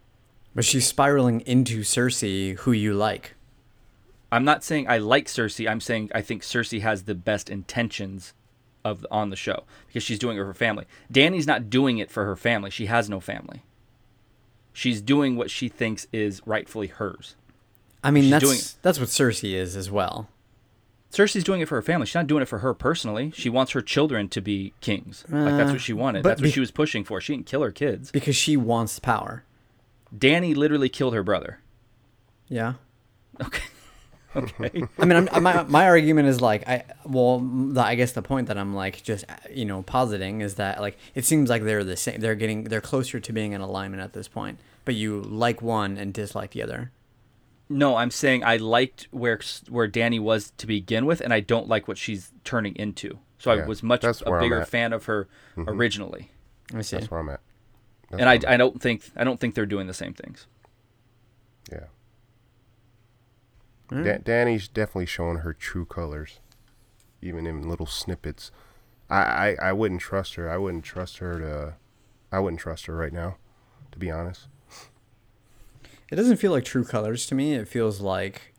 [0.56, 3.36] But she's spiraling into Cersei, who you like.
[4.32, 5.70] I'm not saying I like Cersei.
[5.70, 8.34] I'm saying I think Cersei has the best intentions
[8.90, 10.86] of on the show because she's doing it for her family.
[11.12, 12.70] Dany's not doing it for her family.
[12.70, 13.64] She has no family.
[14.74, 17.36] She's doing what she thinks is rightfully hers.
[18.04, 20.30] I mean, She's that's doing that's what Cersei is as well.
[21.12, 22.06] Cersei's doing it for her family.
[22.06, 23.32] She's not doing it for her personally.
[23.36, 25.26] She wants her children to be kings.
[25.30, 26.24] like that's Uh, what she wanted.
[26.24, 27.20] That's what be- she was pushing for.
[27.20, 28.12] She didn't kill her kids.
[28.12, 29.44] Because she wants power.
[30.16, 31.60] Dany literally killed her brother.
[32.48, 32.74] Yeah.
[33.42, 33.64] Okay.
[34.36, 34.84] Okay.
[35.00, 38.48] I mean, I'm, my my argument is like I well, the, I guess the point
[38.48, 41.98] that I'm like just you know positing is that like it seems like they're the
[41.98, 42.20] same.
[42.20, 44.60] They're getting they're closer to being in alignment at this point.
[44.86, 46.92] But you like one and dislike the other.
[47.70, 51.68] No, I'm saying I liked where where Dany was to begin with, and I don't
[51.68, 53.20] like what she's turning into.
[53.38, 55.70] So I was much a bigger fan of her mm-hmm.
[55.70, 56.30] originally,
[56.74, 56.98] I see.
[56.98, 57.40] That's where I'm at.
[58.10, 60.46] That's and I, I don't think I don't think they're doing the same things.
[61.72, 61.86] yeah.
[63.92, 64.24] Alright.
[64.24, 66.40] Da- Dany's definitely showing her true colors,
[67.22, 68.52] even in little snippets.
[69.10, 70.50] I, I, I wouldn't trust her.
[70.50, 71.74] I wouldn't trust her to.
[72.32, 73.38] I wouldn't trust her right now,
[73.92, 74.48] to be honest.
[76.12, 77.54] It doesn't feel like true colors to me.
[77.54, 78.54] It feels like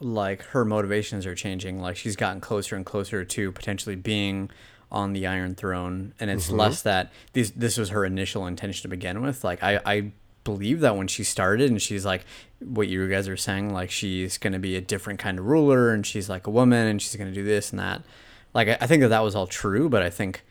[0.00, 1.80] like her motivations are changing.
[1.80, 4.50] Like she's gotten closer and closer to potentially being
[4.90, 6.56] on the Iron Throne, and it's mm-hmm.
[6.56, 9.44] less that this this was her initial intention to begin with.
[9.44, 10.12] Like I I
[10.52, 12.24] believe that when she started, and she's like
[12.60, 16.06] what you guys are saying, like she's gonna be a different kind of ruler, and
[16.06, 18.02] she's like a woman, and she's gonna do this and that.
[18.54, 20.42] Like I, I think that that was all true, but I think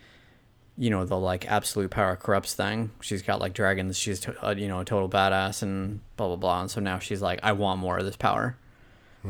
[0.77, 2.91] you know the like absolute power corrupts thing.
[3.01, 3.97] She's got like dragons.
[3.97, 6.61] She's to, uh, you know a total badass and blah blah blah.
[6.61, 8.55] And so now she's like, I want more of this power.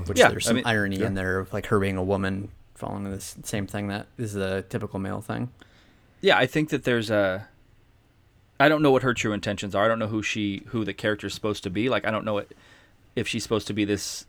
[0.05, 2.49] Which Yeah, there's I some mean- irony in there of like her being a woman
[2.75, 5.49] following this same thing that is the typical male thing.
[6.21, 7.47] Yeah, I think that there's a.
[8.59, 9.85] I don't know what her true intentions are.
[9.85, 11.89] I don't know who she who the character's supposed to be.
[11.89, 12.55] Like I don't know it,
[13.15, 14.25] if she's supposed to be this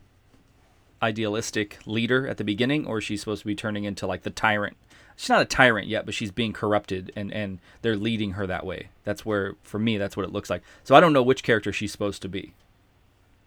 [1.03, 4.77] idealistic leader at the beginning, or she's supposed to be turning into like the tyrant.
[5.17, 8.67] She's not a tyrant yet, but she's being corrupted, and and they're leading her that
[8.67, 8.89] way.
[9.05, 10.63] That's where, for me, that's what it looks like.
[10.85, 12.53] So I don't know which character she's supposed to be.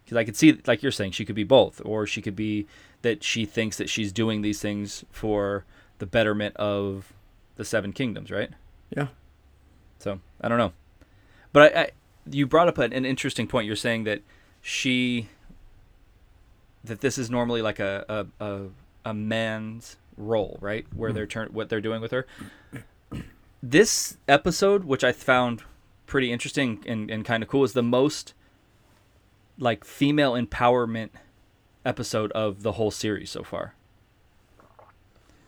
[0.04, 2.66] Because I could see, like you're saying, she could be both, or she could be
[3.02, 5.64] that she thinks that she's doing these things for
[5.98, 7.12] the betterment of
[7.56, 8.50] the Seven Kingdoms, right?
[8.90, 9.08] Yeah.
[10.02, 10.72] So I don't know,
[11.52, 11.90] but I, I
[12.28, 13.66] you brought up an, an interesting point.
[13.66, 14.22] You're saying that
[14.60, 15.28] she
[16.82, 18.66] that this is normally like a a, a,
[19.04, 20.86] a man's role, right?
[20.94, 21.14] Where hmm.
[21.14, 22.26] they're turn what they're doing with her.
[23.62, 25.62] This episode, which I found
[26.06, 28.34] pretty interesting and, and kind of cool, is the most
[29.56, 31.10] like female empowerment
[31.86, 33.74] episode of the whole series so far.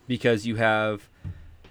[0.07, 1.09] Because you have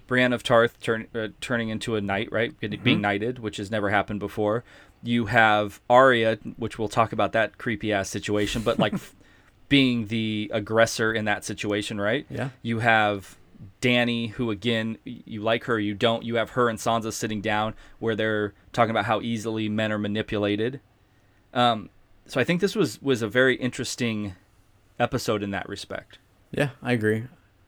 [0.07, 2.59] Brienne of Tarth turn, uh, turning into a knight, right?
[2.61, 4.65] Getting- Being knighted, which has never happened before.
[5.03, 8.95] You have Arya, which we'll talk about that creepy ass situation, but like
[9.69, 12.27] being the aggressor in that situation, right?
[12.31, 12.51] Yeah.
[12.63, 13.37] You have
[13.81, 16.23] Dany, who again, you like her, you don't.
[16.23, 19.99] You have her and Sansa sitting down where they're talking about how easily men are
[19.99, 20.81] manipulated.
[21.53, 21.91] Um,
[22.27, 24.35] so I think this was was a very interesting
[24.99, 26.19] episode in that respect.
[26.51, 27.25] Yeah, I agree.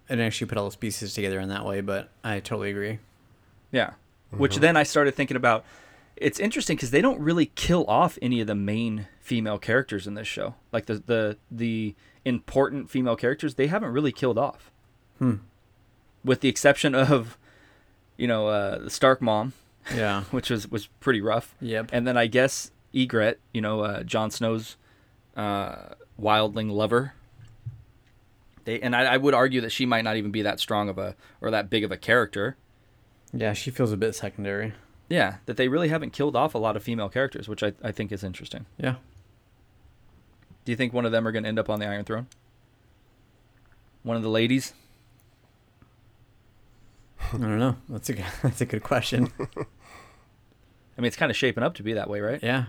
[0.09, 2.99] I didn't actually put all those pieces together in that way, but I totally agree.
[3.73, 3.91] Yeah.
[4.31, 5.65] Which then I started thinking about.
[6.17, 10.15] It's interesting because they don't really kill off any of the main female characters in
[10.15, 10.55] this show.
[10.73, 14.71] Like the the the important female characters, they haven't really killed off.
[15.19, 15.37] Hmm.
[16.25, 17.39] With the exception of,
[18.17, 19.53] you know, uh, the Stark mom,
[19.95, 20.23] Yeah.
[20.31, 21.55] which was was pretty rough.
[21.61, 21.91] Yep.
[21.93, 24.77] And then I guess Ygritte, you know, uh, Jon Snow's
[25.37, 27.13] uh, wildling lover.
[28.67, 30.99] They and I, I would argue that she might not even be that strong of
[30.99, 32.57] a or that big of a character.
[33.33, 34.75] Yeah, she feels a bit secondary.
[35.09, 37.93] Yeah, that they really haven't killed off a lot of female characters, which I, I
[37.93, 38.67] think is interesting.
[38.77, 38.97] Yeah.
[40.65, 42.27] Do you think one of them are going to end up on the Iron Throne?
[44.03, 44.75] One of the ladies?
[47.33, 47.77] I don't know.
[47.89, 49.33] That's a good, that's a good question.
[49.39, 52.43] I mean, it's kind of shaping up to be that way, right?
[52.43, 52.65] Yeah.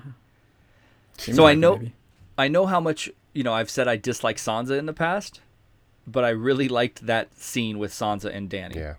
[1.18, 1.94] So I like it, know, maybe.
[2.38, 3.54] I know how much you know.
[3.54, 5.42] I've said I dislike Sansa in the past,
[6.08, 8.76] but I really liked that scene with Sansa and Dany.
[8.76, 8.96] Yeah.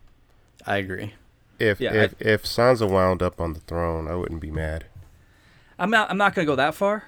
[0.66, 1.14] I agree.
[1.59, 4.85] If Yeah, if if Sansa wound up on the throne, I wouldn't be mad.
[5.79, 6.11] I'm not.
[6.11, 7.05] I'm not going to go that far,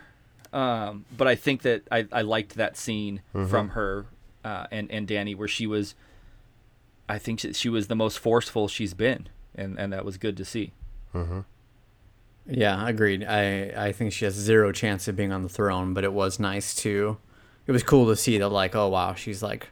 [0.52, 3.48] um, but I think that I, I liked that scene Mm-hmm.
[3.48, 4.06] from her
[4.44, 5.94] uh, and and Dany where she was.
[7.08, 10.36] I think she, she was the most forceful she's been, and and that was good
[10.36, 10.72] to see.
[11.14, 11.40] Mm-hmm.
[12.48, 13.24] Yeah, agreed.
[13.24, 16.38] I I think she has zero chance of being on the throne, but it was
[16.40, 17.18] nice to.
[17.66, 19.68] It was cool to see that, like, oh wow, she's like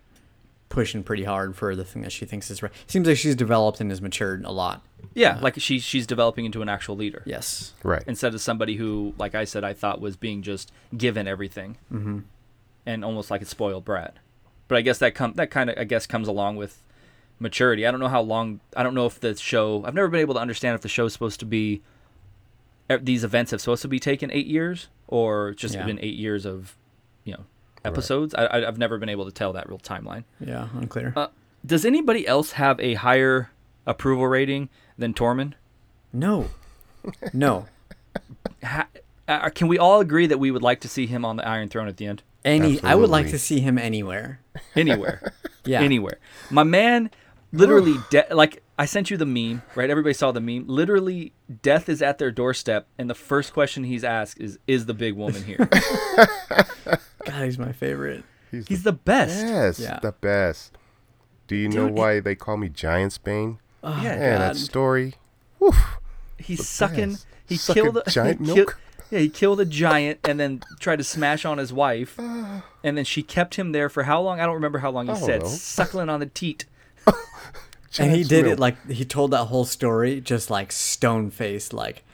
[0.69, 2.73] pushing pretty hard for the thing that she thinks is right.
[2.87, 4.85] Seems like she's developed and has matured a lot.
[5.15, 7.23] Yeah, like she she's developing into an actual leader.
[7.25, 7.73] Yes.
[7.83, 8.03] Right.
[8.07, 12.19] instead of somebody who, like I said, I thought was being just given everything, Mm-hmm.
[12.87, 14.17] and almost like a spoiled brat.
[14.69, 16.83] But I guess that come that kind of I guess comes along with
[17.39, 17.87] maturity.
[17.87, 18.61] I don't know how long.
[18.77, 19.85] I don't know if the show.
[19.87, 21.81] I've never been able to understand if the show's supposed to be.
[22.91, 25.87] eh, These events have supposed to be taken eight years, or just Yeah.
[25.87, 26.77] been eight years of,
[27.25, 27.45] you know,
[27.85, 28.35] episodes.
[28.35, 30.25] I, I, I've never been able to tell that real timeline.
[30.41, 31.13] Yeah, unclear.
[31.17, 31.29] Uh,
[31.65, 33.51] Does anybody else have a higher
[33.87, 35.55] approval rating than Tormund?
[36.13, 36.49] no.
[37.33, 37.67] No.
[38.63, 38.89] Ha-
[39.29, 41.69] uh, can we all agree that we would like to see him on the Iron
[41.69, 42.23] Throne at the end?
[42.45, 44.41] Any I would like to see him anywhere.
[44.75, 45.33] Anywhere.
[45.65, 45.83] Yeah.
[45.83, 46.19] Anywhere.
[46.51, 47.11] My man
[47.53, 49.91] literally de- like I sent you the meme, right?
[49.91, 50.67] Everybody saw the meme.
[50.69, 51.33] Literally
[51.63, 55.15] death is at their doorstep and the first question he's asked is is the big
[55.15, 55.69] woman here?
[57.25, 58.25] God, he's my favorite.
[58.51, 59.45] he's the best.
[59.47, 59.99] yes, Yeah.
[60.01, 60.77] the best.
[61.47, 63.59] Do you know Dude, it- why they call me Giantsbane?
[63.83, 64.41] Oh, Yeah, Man, God.
[64.41, 65.15] that story.
[65.61, 65.99] Woof.
[66.39, 67.27] He's sucking best.
[67.47, 68.81] he Sucking killed a, giant he kill- milk.
[69.11, 72.19] yeah, he killed a giant and then tried to smash on his wife.
[72.85, 74.39] And then she kept him there for how long?
[74.41, 75.43] I don't remember how long he said.
[75.43, 75.49] know.
[75.49, 76.65] Suckling on the teat.
[77.99, 78.53] and he did milk.
[78.55, 82.05] it like he told that whole story just like stone faced like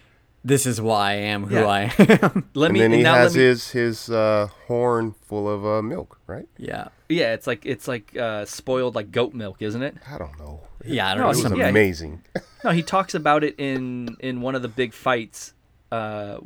[0.46, 1.66] this is why I am who Yeah.
[1.66, 2.48] I am.
[2.54, 5.80] Let and me then he now has me, his his uh, horn full of uh,
[5.80, 6.46] milk, right?
[6.58, 6.88] yeah.
[7.08, 9.96] Yeah, it's like it's like uh, spoiled like goat milk, isn't it?
[10.10, 10.60] I don't know.
[10.84, 11.28] Yeah, I don't It know.
[11.28, 12.22] was some- yeah, he- amazing.
[12.64, 15.52] No, he talks about it in in one of the big fights
[15.92, 16.38] uh,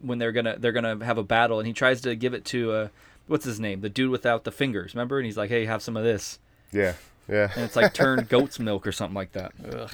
[0.00, 2.70] when they're gonna they're gonna have a battle, and he tries to give it to
[2.72, 2.88] uh,
[3.26, 5.18] what's his name, the dude without the fingers, remember?
[5.18, 6.38] And he's like, "Hey, have some of this,"
[6.72, 6.94] yeah,
[7.30, 7.50] yeah.
[7.54, 9.52] and it's like turned goat's milk or something like that.
[9.72, 9.90] Ugh.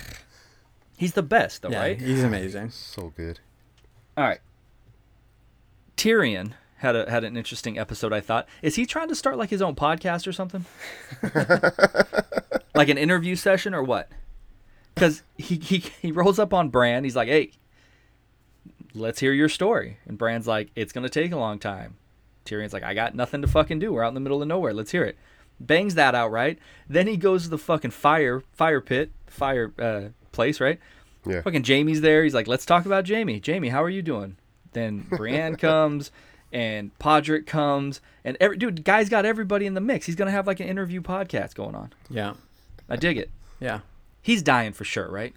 [0.96, 2.01] He's the best, though, Yeah, right?
[2.01, 2.70] he's amazing.
[2.70, 3.40] so good.
[4.16, 4.40] All right.
[5.96, 8.12] Tyrion had a had an interesting episode.
[8.12, 10.64] I thought, is he trying to start like his own podcast or something,
[12.75, 14.09] like an interview session or what?
[14.94, 17.05] Because he, he he rolls up on Bran.
[17.05, 17.53] He's like, "Hey,
[18.94, 21.96] let's hear your story." And Bran's like, "It's gonna take a long time."
[22.44, 23.92] Tyrion's like, "I got nothing to fucking do.
[23.92, 24.72] We're out in the middle of nowhere.
[24.75, 25.16] Let's hear it."
[25.61, 26.59] Bangs that out right.
[26.88, 30.79] Then he goes to the fucking fire fire pit fire uh, place right.
[31.27, 31.40] Yeah.
[31.42, 32.23] Fucking Jaime's there.
[32.23, 33.42] He's like, let's talk about Jaime.
[33.45, 34.37] Jaime, how are you doing?
[34.73, 36.11] Then Brienne comes
[36.53, 40.07] and Podrick comes and every dude, guy's got everybody in the mix.
[40.07, 41.92] He's gonna have like an interview podcast going on.
[42.11, 42.35] Yeah.
[42.88, 43.31] I dig it.
[43.59, 43.81] Yeah.
[44.23, 45.35] He's dying for sure, right?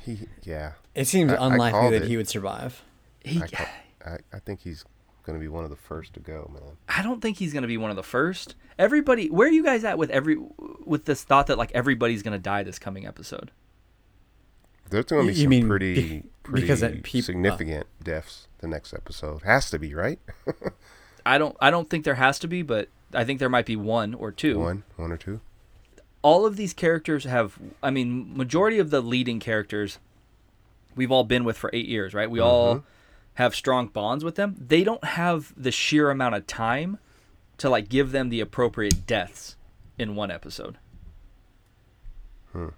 [0.00, 0.72] He, yeah.
[0.94, 2.08] It seems I- I unlikely called that it.
[2.08, 2.82] he would survive.
[3.22, 3.68] He, I,
[4.06, 4.84] I, I think he's
[5.26, 6.76] going to be one of the first to go, man.
[6.88, 8.54] I don't think he's gonna be one of the first.
[8.78, 10.38] Everybody, where are you guys at with every
[10.84, 13.50] with this thought that like everybody's gonna die this coming episode?
[14.88, 17.86] There's going to be You some mean pretty, be- pretty because that peop- uh, significant
[18.02, 19.42] deaths the next episode.
[19.42, 20.20] Has to be, right?
[21.26, 23.74] I don't I don't think there has to be, but I think there might be
[23.76, 24.58] one or two.
[24.60, 25.40] One, one or two.
[26.22, 29.98] all of these characters have i mean majority of the leading characters
[30.96, 32.82] we've all been with for eight years right we all
[33.36, 36.98] have strong bonds with them they don't have the sheer amount of time
[37.58, 39.56] to like give them the appropriate deaths
[39.98, 40.76] in one episode.
[42.54, 42.72] Now,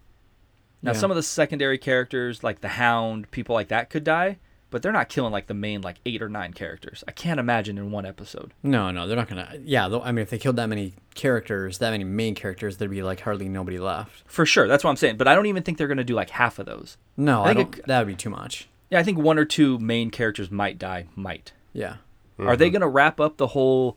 [0.82, 0.92] Yeah.
[0.92, 4.38] some of the secondary characters, like the Hound, people like that, could die,
[4.70, 7.02] but they're not killing like the main like eight or nine characters.
[7.08, 8.52] I can't imagine in one episode.
[8.62, 9.56] No, no, they're not gonna.
[9.64, 13.02] Yeah, I mean, if they killed that many characters, that many main characters, there'd be
[13.02, 14.22] like hardly nobody left.
[14.26, 15.16] For sure, that's what I'm saying.
[15.16, 16.96] But I don't even think they're gonna do like half of those.
[17.16, 17.86] No, I I, think don't.
[17.86, 18.68] that would be too much.
[18.90, 21.06] Yeah, I think one or two main characters might die.
[21.14, 21.52] Might.
[21.72, 21.96] Yeah.
[22.38, 23.96] Are they gonna wrap up the whole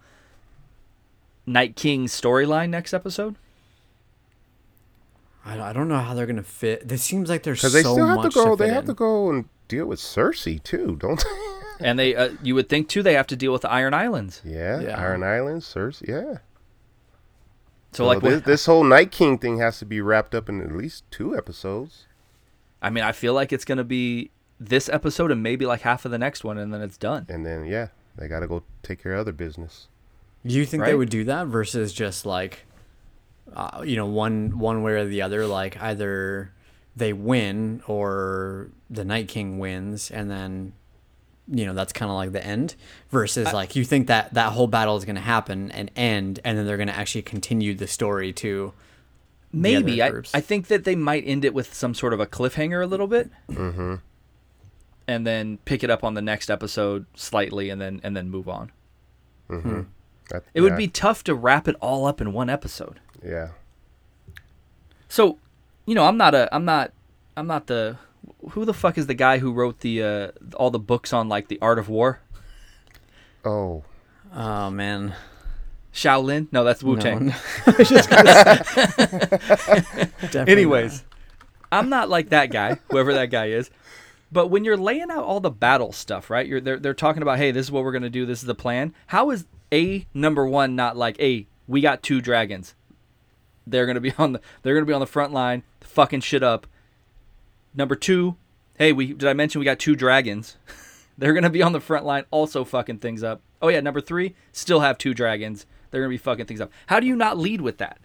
[1.45, 3.35] Night King storyline next episode?
[5.45, 6.87] I, I don't know how they're gonna fit.
[6.87, 8.55] This seems like there's so Because they still have to much go.
[8.55, 8.87] fit they have in.
[8.87, 11.29] to go and deal with Cersei too, don't they?
[11.83, 14.39] And they, uh, you would think too, they have to deal with the Iron Islands.
[14.45, 14.99] yeah, Yeah.
[15.01, 16.07] Iron Islands, Cersei.
[16.09, 16.37] Yeah.
[17.91, 20.61] So like, this, what, this whole Night King thing has to be wrapped up in
[20.61, 22.05] at least two episodes.
[22.83, 24.29] I mean, I feel like it's gonna be
[24.61, 27.25] this episode and maybe like half of the next one, and then it's done.
[27.27, 29.87] And then yeah, they got to go take care of other business.
[30.45, 32.65] Do you think they would do that versus just like,
[33.53, 35.45] uh, you know, one one way or the other?
[35.45, 36.51] Like either
[36.95, 40.73] they win or the Night King wins, and then
[41.47, 42.75] you know that's kind of like the end.
[43.09, 46.57] Versus like you think that that whole battle is going to happen and end, and
[46.57, 48.73] then they're going to actually continue the story to.
[49.53, 50.33] the other Maybe I, groups.
[50.33, 53.07] I think that they might end it with some sort of a cliffhanger a little
[53.07, 53.95] bit, mm-hmm.
[55.07, 58.47] And then pick it up on the next episode slightly, and then and then move
[58.49, 58.71] on.
[59.49, 62.99] That, It would be tough to wrap it all up in one episode.
[63.23, 63.49] yeah.
[65.09, 65.37] So,
[65.85, 66.93] you know, I'm not a, I'm not,
[67.35, 67.97] I'm not the,
[68.51, 71.49] who the fuck is the guy who wrote the uh, all the books on like
[71.49, 72.21] the art of war?
[73.43, 73.83] Oh,
[74.33, 75.13] Oh man.
[75.93, 76.47] Shaolin?
[76.53, 77.25] No, that's Wu Tang.
[77.25, 77.33] No.
[77.67, 81.03] I was just gonna say- Definitely Anyways,
[81.73, 83.69] I'm not like that guy, whoever that guy is.
[84.31, 86.47] But when you're laying out all the battle stuff, right?
[86.47, 88.25] You're they're they're talking about, hey, this is what we're gonna do.
[88.25, 88.93] This is the plan.
[89.07, 92.75] How is a number one not like, hey, we got two dragons.
[93.67, 96.65] They're gonna be on the they're gonna be on the front line, fucking shit up.
[97.73, 98.35] Number two,
[98.77, 100.57] hey, we did I mention we got two dragons?
[101.17, 103.41] they're gonna be on the front line, also fucking things up.
[103.61, 105.65] Oh yeah, number three, still have two dragons.
[105.89, 106.71] They're gonna be fucking things up.
[106.87, 107.99] How do you not lead with that?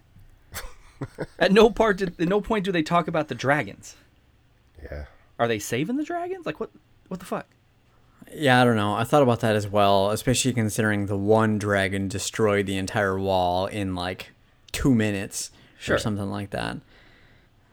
[1.38, 3.96] At no part, did, at no point do they talk about the dragons.
[4.82, 5.04] yeah.
[5.38, 6.46] Are they saving the dragons?
[6.46, 6.70] Like what?
[7.08, 7.46] What the fuck?
[8.34, 8.94] Yeah, I don't know.
[8.94, 13.66] I thought about that as well, especially considering the one dragon destroyed the entire wall
[13.66, 14.32] in like
[14.72, 15.96] two minutes Sure.
[15.96, 16.78] or something like that.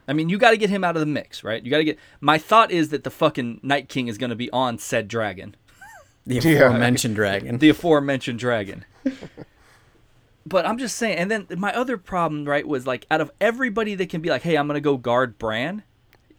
[0.08, 1.64] I mean, you got to get him out of the mix, right?
[1.64, 1.98] You got to get.
[2.22, 5.56] My thought is that the fucking Night King is going to be on said dragon,
[6.28, 6.52] The Yeah.
[6.66, 7.58] aforementioned dragon.
[7.58, 8.86] the aforementioned dragon.
[10.46, 11.18] but I'm just saying.
[11.18, 14.42] And then my other problem, right, was like out of everybody that can be like,
[14.44, 15.84] "Hey, I'm going to go guard Bran,"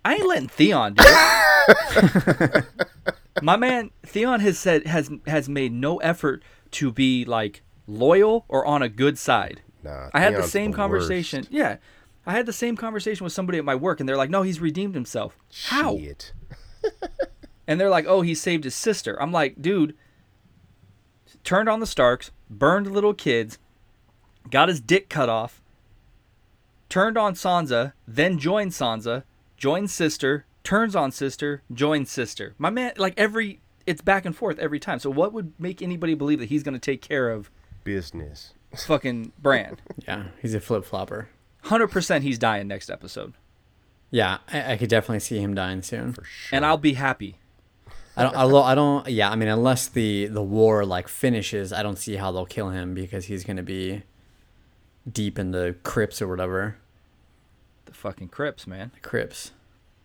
[0.05, 2.65] I ain't letting Theon do it.
[3.43, 8.65] my man Theon has said has has made no effort to be like loyal or
[8.67, 9.63] on a good side.
[9.83, 11.41] Nah, I had the same the conversation.
[11.41, 11.53] worst.
[11.53, 11.77] Yeah.
[12.27, 14.61] I had the same conversation with somebody at my work and they're like, "No, he's
[14.61, 15.99] redeemed himself." How?
[17.67, 19.97] And they're like, "Oh, he saved his sister." I'm like, "Dude,
[21.45, 23.59] turned on the Starks, burned little kids,
[24.51, 25.63] got his dick cut off,
[26.89, 29.25] turned on Sansa, then joined Sansa,
[29.57, 34.59] joined sister, turns on sister, joins sister." My man, like every it's back and forth
[34.59, 34.99] every time.
[34.99, 37.51] So what would make anybody believe that he's going to take care of
[37.85, 38.55] Business.
[38.75, 39.79] fucking Bran.
[40.09, 41.29] yeah, he's a flip flopper.
[41.65, 43.35] 100% he's dying next episode.
[44.11, 46.13] Yeah, I, I could definitely see him dying soon.
[46.13, 46.57] For sure.
[46.57, 47.37] And I'll be happy.
[48.17, 48.37] I don't.
[48.37, 49.09] Although I don't.
[49.09, 52.69] Yeah, I mean, unless the the war like finishes, I don't see how they'll kill
[52.69, 54.05] him because he's gonna be
[55.11, 56.77] deep in the crypts or whatever.
[58.05, 58.91] Fucking Crips, man.
[59.01, 59.53] Crypts.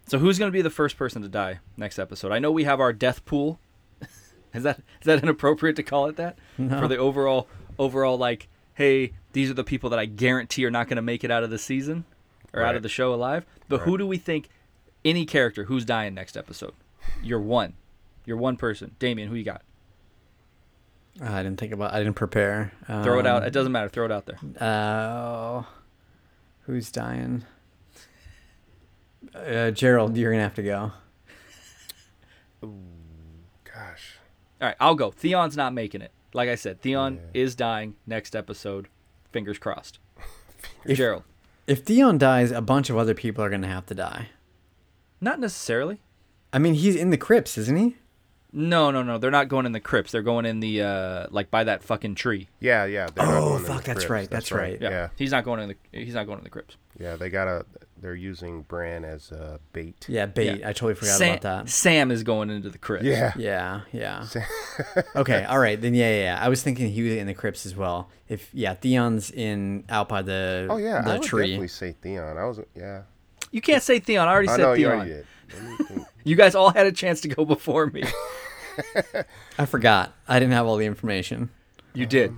[0.07, 2.31] So who's going to be the first person to die next episode?
[2.31, 3.59] I know we have our death pool.
[4.53, 6.38] is that is that inappropriate to call it that?
[6.57, 6.79] No.
[6.79, 10.88] For the overall overall like, hey, these are the people that I guarantee are not
[10.88, 12.05] going to make it out of the season
[12.53, 13.45] or out of the show alive.
[13.67, 14.47] But who do we think
[15.03, 16.75] any character who's dying next episode?
[17.21, 17.73] You're one.
[18.25, 18.95] You're one person.
[18.97, 19.63] Damien, who you got?
[21.21, 21.93] Uh, I didn't think about.
[21.93, 22.71] I didn't prepare.
[22.87, 23.41] Throw it out.
[23.41, 23.89] Um, It doesn't matter.
[23.89, 24.39] Throw it out there.
[24.58, 25.63] Uh,
[26.62, 27.43] who's dying?
[29.35, 30.91] Uh, Jerald, you're gonna have to go.
[33.63, 34.17] Gosh.
[34.61, 35.11] All right, I'll go.
[35.11, 36.11] Theon's not making it.
[36.33, 37.41] Like I said, Theon Yeah.
[37.41, 38.87] is dying next episode.
[39.31, 39.99] Fingers crossed.
[40.85, 41.23] If- Jerald.
[41.67, 44.29] If Theon dies, a bunch of other people are gonna have to die.
[45.21, 46.01] Not necessarily.
[46.51, 47.97] I mean, he's in the crypts, isn't he?
[48.52, 49.17] No, no, no.
[49.19, 50.12] They're not going in the crypts.
[50.12, 52.47] They're going in the uh like by that fucking tree.
[52.60, 53.08] Yeah, yeah.
[53.13, 54.10] they're not Oh, going in the fuck, that's crypts.
[54.10, 54.77] right, that's right.
[54.81, 54.89] Yeah.
[54.89, 56.75] Yeah, He's not going in the he's not going in the crypts.
[57.00, 57.15] yeah.
[57.15, 57.65] They gotta.
[58.02, 60.06] They're using Bran as a bait.
[60.08, 60.62] Yeah, bait.
[60.62, 60.69] Yeah.
[60.69, 61.69] I totally forgot Sam, about that.
[61.69, 63.06] Sam is going into the crypts.
[63.06, 63.33] Yeah.
[63.37, 64.25] Yeah, yeah.
[65.17, 65.79] okay, all right.
[65.79, 66.39] Then yeah, yeah, yeah.
[66.41, 68.10] I was thinking he was in the crypts as well.
[68.29, 71.47] If yeah, Theon's in out by the Oh yeah, the I would tree.
[71.47, 72.37] definitely say Theon.
[72.37, 73.02] I was yeah.
[73.52, 74.27] You can't say Theon.
[74.27, 74.91] I already I said know you Theon.
[74.95, 75.25] already did.
[75.54, 76.02] Let me think.
[76.25, 78.04] You guys all had a chance to go before me.
[79.58, 80.13] I forgot.
[80.27, 81.50] I didn't have all the information.
[81.93, 82.35] You did.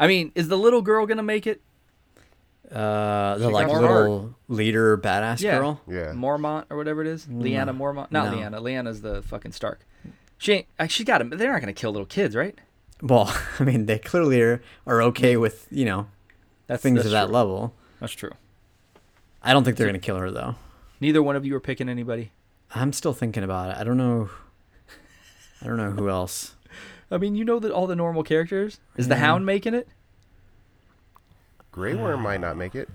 [0.00, 1.60] I mean, is the little girl gonna make it?
[2.70, 5.58] Uh, the She like got little leader badass Yeah.
[5.58, 5.80] girl.
[5.88, 6.12] Yeah.
[6.14, 7.26] Mormont or whatever it is.
[7.26, 8.10] Lyanna Mormont.
[8.10, 8.38] Not No.
[8.38, 8.60] Lyanna.
[8.60, 9.86] Lyanna's the fucking Stark.
[10.38, 10.66] She ain't.
[10.78, 11.30] uh, She got him.
[11.30, 12.58] They're not gonna kill little kids, right?
[13.02, 16.08] Well, I mean, they clearly are, are okay with you know
[16.68, 17.34] That's things that's of that true.
[17.34, 17.74] level.
[18.00, 18.32] That's true.
[19.42, 20.54] I don't think they're gonna kill her though.
[21.00, 22.32] Neither one of you are picking anybody.
[22.74, 23.76] I'm still thinking about it.
[23.80, 24.30] I don't know.
[25.62, 26.54] I don't know who else.
[27.10, 28.80] I mean, you know that all the normal characters.
[28.96, 29.88] Is the Hound making it?
[31.70, 32.88] Grey Worm might not make it.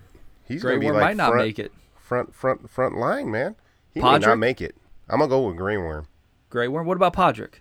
[0.45, 1.71] He's Grey gonna be Worm like might not front, make it.
[1.99, 3.55] front front front line, man.
[3.93, 4.75] He may not make it.
[5.09, 6.07] I'm gonna go with Grey Worm.
[6.49, 6.87] Grey Worm.
[6.87, 7.55] What about Podrick?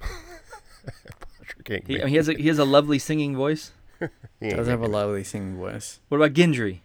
[1.64, 3.72] Can't He, make he has a he has a lovely singing voice.
[4.40, 6.00] He Does have a lovely singing voice.
[6.08, 6.80] What about Gendry?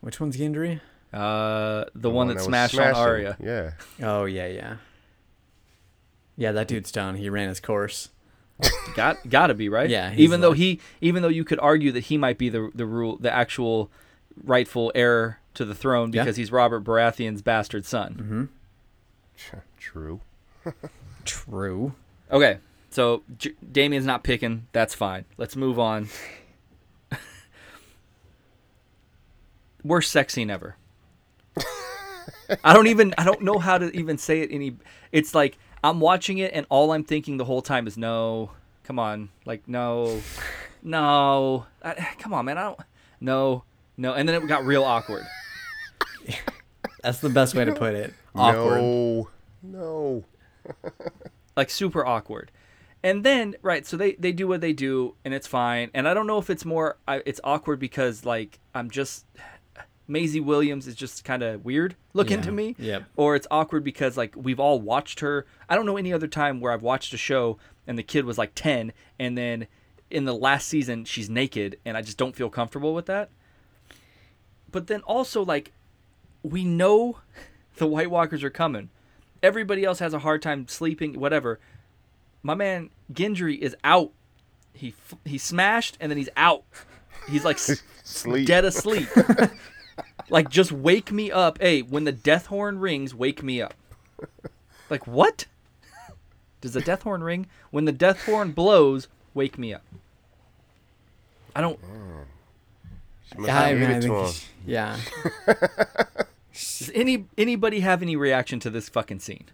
[0.00, 0.80] Which one's Gendry?
[1.14, 3.00] Uh, the, one, that was smashed on smashing.
[3.02, 3.36] Arya.
[3.40, 3.70] Yeah.
[4.06, 4.76] Oh yeah, yeah.
[6.36, 7.14] Yeah, that dude's done.
[7.14, 8.08] He ran his course.
[8.94, 9.88] Got got to be right.
[9.88, 12.70] Yeah, he's Even though he, even though you could argue that he might be the
[12.74, 13.90] the rule, the actual
[14.42, 16.22] rightful heir to the throne Yeah.
[16.22, 18.48] because he's Robert Baratheon's bastard son.
[19.36, 19.64] Mm-hmm.
[19.78, 20.20] True.
[21.24, 21.94] True.
[22.30, 22.58] Okay,
[22.90, 24.66] so J- Damien's not picking.
[24.72, 25.24] That's fine.
[25.36, 26.08] Let's move on.
[29.84, 30.76] Worst sex scene ever.
[32.62, 33.14] I don't even.
[33.18, 34.50] I don't know how to even say it.
[34.50, 34.76] Any.
[35.12, 38.50] It's like I'm watching it and all I'm thinking the whole time is no.
[38.84, 40.20] Come on, like no,
[40.82, 41.66] no.
[41.82, 42.58] I, come on, man.
[42.58, 42.80] I don't.
[43.20, 43.64] No,
[43.96, 44.12] no.
[44.12, 45.24] And then it got real awkward.
[47.02, 48.14] That's the best way to put it.
[48.34, 48.80] Awkward.
[48.80, 49.28] No.
[49.62, 50.24] No.
[51.56, 52.50] like super awkward
[53.04, 56.14] and then right so they they do what they do and it's fine and i
[56.14, 59.26] don't know if it's more I, it's awkward because like i'm just
[60.06, 62.44] Maisie Williams is just kind of weird looking Yeah.
[62.44, 62.76] to me.
[62.78, 63.04] Yep.
[63.16, 65.46] Or it's awkward because like we've all watched her.
[65.68, 68.36] I don't know any other time where I've watched a show and the kid was
[68.38, 69.66] like 10 and then
[70.10, 73.30] in the last season she's naked and I just don't feel comfortable with that.
[74.70, 75.72] But then also like
[76.42, 77.18] we know
[77.76, 78.90] the White Walkers are coming.
[79.42, 81.58] Everybody else has a hard time sleeping, whatever.
[82.42, 84.10] My man Gendry is out.
[84.74, 84.94] He
[85.24, 86.64] he smashed and then he's out.
[87.28, 88.46] He's like s- Sleep.
[88.46, 89.08] dead asleep.
[90.34, 91.60] like just wake me up.
[91.60, 93.72] Hey, when the death horn rings, wake me up.
[94.90, 95.46] Like what?
[96.60, 97.46] Does the death horn ring?
[97.70, 99.84] When the death horn blows, wake me up.
[101.54, 101.78] I don't.
[103.38, 104.32] Yeah, I mean, I think, him.
[104.32, 104.96] sh- yeah.
[106.52, 109.44] Does any anybody have any reaction to this fucking scene?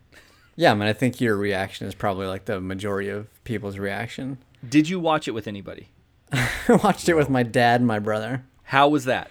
[0.57, 4.39] Yeah, I mean, I think your reaction is probably like the majority of people's reaction.
[4.67, 5.89] Did you watch it with anybody?
[6.33, 6.49] I
[6.83, 8.45] watched it with my dad and my brother.
[8.65, 9.31] How was that?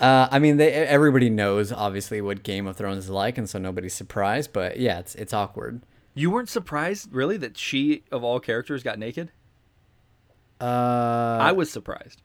[0.00, 3.58] Uh, I mean, they, everybody knows obviously what Game of Thrones is like, and so
[3.58, 4.52] nobody's surprised.
[4.52, 5.82] But yeah, it's it's awkward.
[6.14, 9.30] You weren't surprised, really, that she of all characters got naked?
[10.60, 10.64] Uh,
[11.40, 12.22] I was surprised.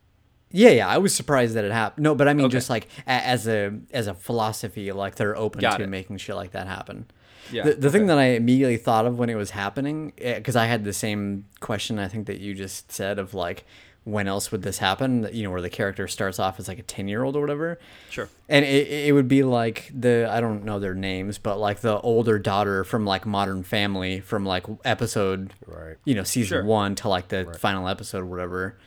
[0.51, 2.03] yeah, yeah, I was surprised that it happened.
[2.03, 2.53] No, but I mean, Okay.
[2.53, 5.89] just like a, as a as a philosophy, like they're open Got to it.
[5.89, 7.05] making shit like that happen.
[7.51, 7.63] Yeah.
[7.63, 10.85] The, the thing that I immediately thought of when it was happening, because I had
[10.85, 13.65] the same question I think that you just said of like,
[14.03, 15.29] when else would this happen?
[15.31, 17.79] You know, where the character starts off as like a 10 year old or whatever.
[18.09, 18.29] Sure.
[18.49, 21.99] And it, it would be like the, I don't know their names, but like the
[22.01, 25.97] older daughter from like Modern Family from like episode, Right.
[26.03, 26.63] you know, season Sure.
[26.65, 28.77] one to like the final episode or whatever.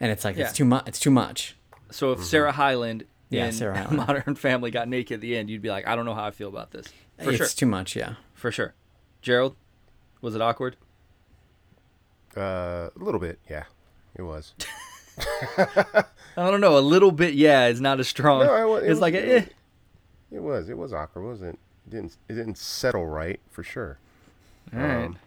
[0.00, 0.44] And it's like, Yeah.
[0.46, 0.88] it's too much.
[0.88, 1.56] It's too much.
[1.90, 3.96] So if Sarah Hyland Yeah, Sarah Hyland.
[3.96, 6.30] Modern Family got naked at the end, you'd be like, I don't know how I
[6.32, 6.88] feel about this.
[7.22, 7.46] For it's sure.
[7.46, 7.94] too much.
[7.94, 8.14] Yeah.
[8.34, 8.74] For sure.
[9.22, 9.54] Jerald,
[10.20, 10.76] was it awkward?
[12.36, 13.38] Uh, a little bit.
[13.48, 13.64] Yeah,
[14.16, 14.54] it was.
[15.56, 16.04] I
[16.50, 16.76] don't know.
[16.76, 18.44] A little bit, yeah, It's not as strong.
[18.44, 19.34] No, it it's was- like, it eh.
[19.40, 19.48] was-
[20.32, 20.68] It was.
[20.68, 21.22] It was awkward.
[21.24, 21.58] It wasn't.
[21.86, 22.16] It didn't.
[22.28, 23.98] It didn't settle right for sure.
[24.74, 25.04] All right.
[25.06, 25.18] Um,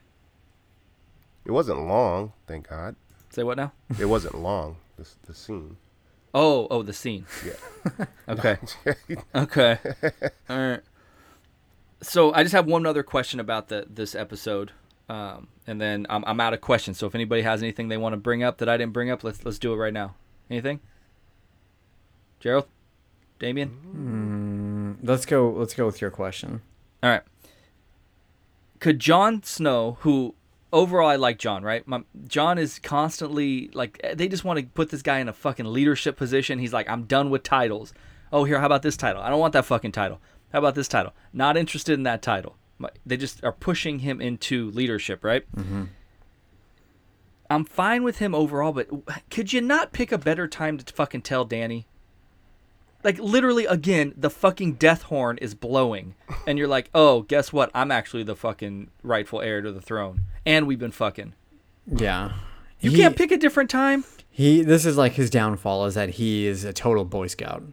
[1.46, 2.34] It wasn't long.
[2.48, 2.96] Thank God.
[3.30, 3.72] Say what now?
[4.00, 4.78] It wasn't long.
[4.98, 5.78] The the scene.
[6.34, 7.26] Oh, oh, the scene.
[7.46, 8.06] Yeah.
[8.30, 8.58] Okay.
[9.34, 9.78] okay.
[10.50, 10.82] All right.
[12.02, 14.72] So I just have one other question about the this episode,
[15.10, 16.98] um, and then I'm I'm out of questions.
[16.98, 19.24] So if anybody has anything they want to bring up that I didn't bring up,
[19.24, 20.16] let's let's do it right now.
[20.50, 20.80] Anything?
[22.40, 22.68] Jerald,
[23.40, 24.98] Damien.
[25.02, 25.50] Let's go.
[25.50, 26.62] Let's go with your question.
[27.04, 27.22] All right.
[28.80, 30.36] could Jon Snow, who
[30.74, 31.88] overall I like Jon, right?
[31.88, 35.66] My, Jon is constantly like they just want to put this guy in a fucking
[35.66, 36.60] leadership position.
[36.60, 37.94] He's like, I'm done with titles.
[38.32, 39.22] Oh, here, how about this title?
[39.22, 40.20] I don't want that fucking title.
[40.52, 41.14] How about this title?
[41.34, 42.56] Not interested in that title.
[42.78, 45.44] My- They just are pushing him into leadership, right?
[45.56, 45.86] Mm-hmm.
[47.50, 48.90] I'm fine with him overall, but
[49.30, 51.86] could you not pick a better time to fucking tell Dany?
[53.04, 56.16] Like literally, again, the fucking death horn is blowing,
[56.46, 57.72] and you're like, "Oh, guess what?
[57.74, 61.34] I'm actually the fucking rightful heir to the throne, and we've been fucking."
[61.86, 62.34] Yeah.
[62.80, 64.04] You he, can't pick a different time.
[64.30, 64.62] He.
[64.62, 67.64] This is like his downfall is that he is a total Boy Scout.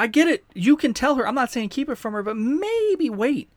[0.00, 0.44] I get it.
[0.54, 1.28] You can tell her.
[1.28, 3.50] I'm not saying keep it from her, but maybe wait.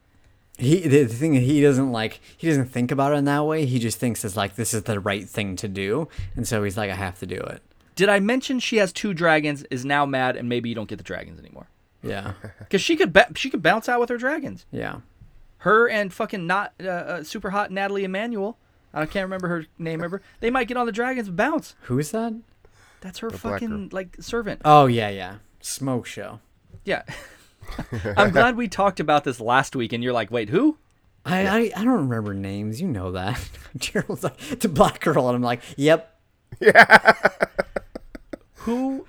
[0.58, 3.46] He the, the thing is he doesn't like he doesn't think about it in that
[3.46, 3.66] way.
[3.66, 6.76] He just thinks it's like this is the right thing to do, and so he's
[6.76, 7.62] like I have to do it.
[7.96, 9.64] Did I mention she has two dragons?
[9.72, 11.68] Is now mad, and maybe you don't get the dragons anymore
[12.04, 12.34] Yeah.
[12.60, 14.66] because she could ba- she could bounce out with her dragons.
[14.70, 14.98] Yeah.
[15.60, 18.58] Her and fucking not uh, uh, super hot Nathalie Emmanuel.
[18.94, 20.22] I can't remember her name ever.
[20.42, 21.76] They might get on the dragons and bounce.
[21.84, 22.34] Who is that?
[23.02, 24.62] That's her The black fucking like servant.
[24.66, 25.38] Oh yeah, yeah.
[25.64, 26.40] Smoke show.
[26.84, 27.04] Yeah.
[28.18, 30.78] I'm glad we talked about this last week, and you're like, wait, who?
[31.26, 32.82] I, I I don't remember names.
[32.82, 33.40] You know that.
[33.78, 36.20] Jerald's like it's a black girl, and I'm like, yep.
[36.60, 37.14] Yeah.
[38.56, 39.08] who?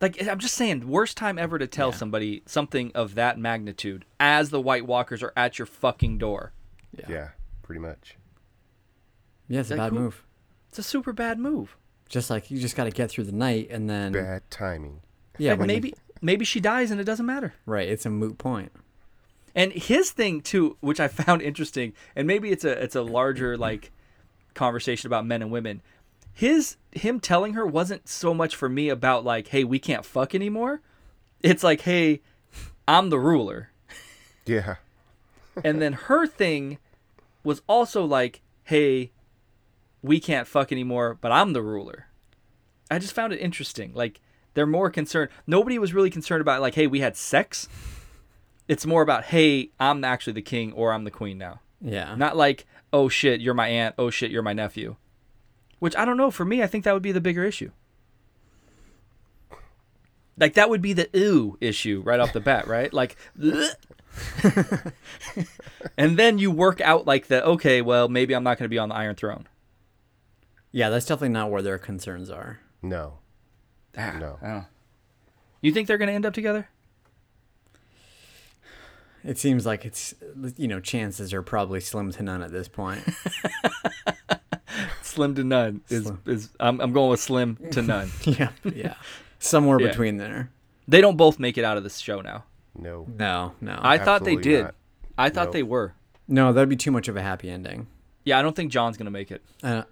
[0.00, 4.50] Like, I'm just saying, worst time ever to tell somebody something of that magnitude as
[4.50, 6.52] the White Walkers are at your fucking door.
[6.96, 7.28] Yeah, Yeah,
[7.62, 8.16] pretty much.
[9.48, 10.22] Yeah, it's a bad who- move.
[10.68, 11.78] It's a super bad move.
[12.10, 15.00] Just like you just got to get through the night, and then Bad timing.
[15.38, 17.54] Yeah, and when you- maybe maybe she dies and it doesn't matter.
[17.66, 17.88] right.
[17.88, 18.72] It's a moot point.
[19.54, 23.56] And his thing too, which I found interesting, and maybe it's a it's a larger
[23.56, 23.90] like
[24.54, 25.82] conversation about men and women.
[26.32, 30.34] His him telling her wasn't so much for me about like, hey, we can't fuck
[30.34, 30.80] anymore.
[31.42, 32.20] It's like, hey,
[32.88, 33.70] I'm the ruler.
[34.44, 34.76] Yeah.
[35.64, 36.78] And then her thing
[37.42, 39.12] was also like, hey,
[40.02, 42.06] we can't fuck anymore, but I'm the ruler.
[42.90, 43.92] I just found it interesting.
[43.94, 44.20] Like
[44.56, 45.30] they're more concerned.
[45.46, 47.68] Nobody was really concerned about like, hey, we had sex.
[48.66, 51.60] It's more about, hey, I'm actually the king or I'm the queen now.
[51.80, 52.14] Yeah.
[52.16, 53.94] Not like, oh shit, you're my aunt.
[53.98, 54.96] Oh shit, you're my nephew.
[55.78, 56.30] Which I don't know.
[56.30, 57.70] For me, I think that would be the bigger issue.
[60.38, 62.90] Like that would be the ooh issue right off the bat, right?
[62.92, 63.16] Like,
[65.98, 68.78] and then you work out like the okay, well, maybe I'm not going to be
[68.78, 69.46] on the Iron Throne.
[70.72, 72.60] yeah, that's definitely not where their concerns are.
[72.82, 73.18] No.
[73.96, 74.38] Ah, No.
[74.42, 74.64] I.
[75.62, 76.68] You think they're going to end up together?
[79.24, 80.14] It seems like it's
[80.56, 83.02] you know chances are probably slim to none at this point.
[85.02, 86.20] Slim to none is Slim.
[86.26, 88.10] is I'm I'm going with slim to none.
[88.24, 88.94] yeah, yeah,
[89.38, 89.88] somewhere Yeah.
[89.88, 90.50] between there.
[90.86, 92.44] they don't both make it out of this show now.
[92.78, 93.06] No.
[93.18, 94.64] No, no, I thought they did.
[94.64, 94.74] not.
[95.16, 95.52] I thought Nope.
[95.54, 95.94] they were.
[96.28, 96.52] no.
[96.52, 97.86] That'd be too much of a happy ending.
[98.24, 99.42] Yeah, I don't think Jon's going to make it.
[99.64, 99.84] Uh,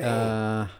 [0.00, 0.70] uh, fuck.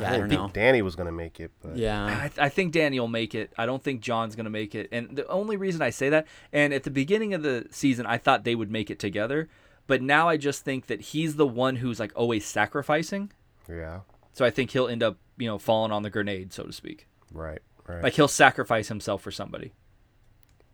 [0.00, 0.60] Yeah, I, didn't don't think know.
[0.60, 3.52] Dany was gonna make it, but Yeah, I, I think Dany will make it.
[3.56, 4.88] I don't think Jon's going to make it.
[4.92, 8.18] And the only reason I say that, and at the beginning of the season, I
[8.18, 9.48] thought they would make it together.
[9.86, 13.32] But now I just think that he's the one who's like always sacrificing.
[13.68, 14.00] yeah.
[14.32, 17.06] So I think he'll end up, you know, falling on the grenade, so to speak.
[17.32, 17.60] Right.
[17.86, 18.02] Right.
[18.02, 19.72] Like he'll sacrifice himself for somebody.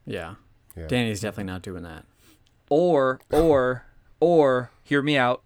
[0.07, 0.37] yeah.
[0.77, 0.87] yeah.
[0.87, 2.05] Dany's definitely not doing that.
[2.71, 3.85] Or, or,
[4.21, 5.43] or, hear me out.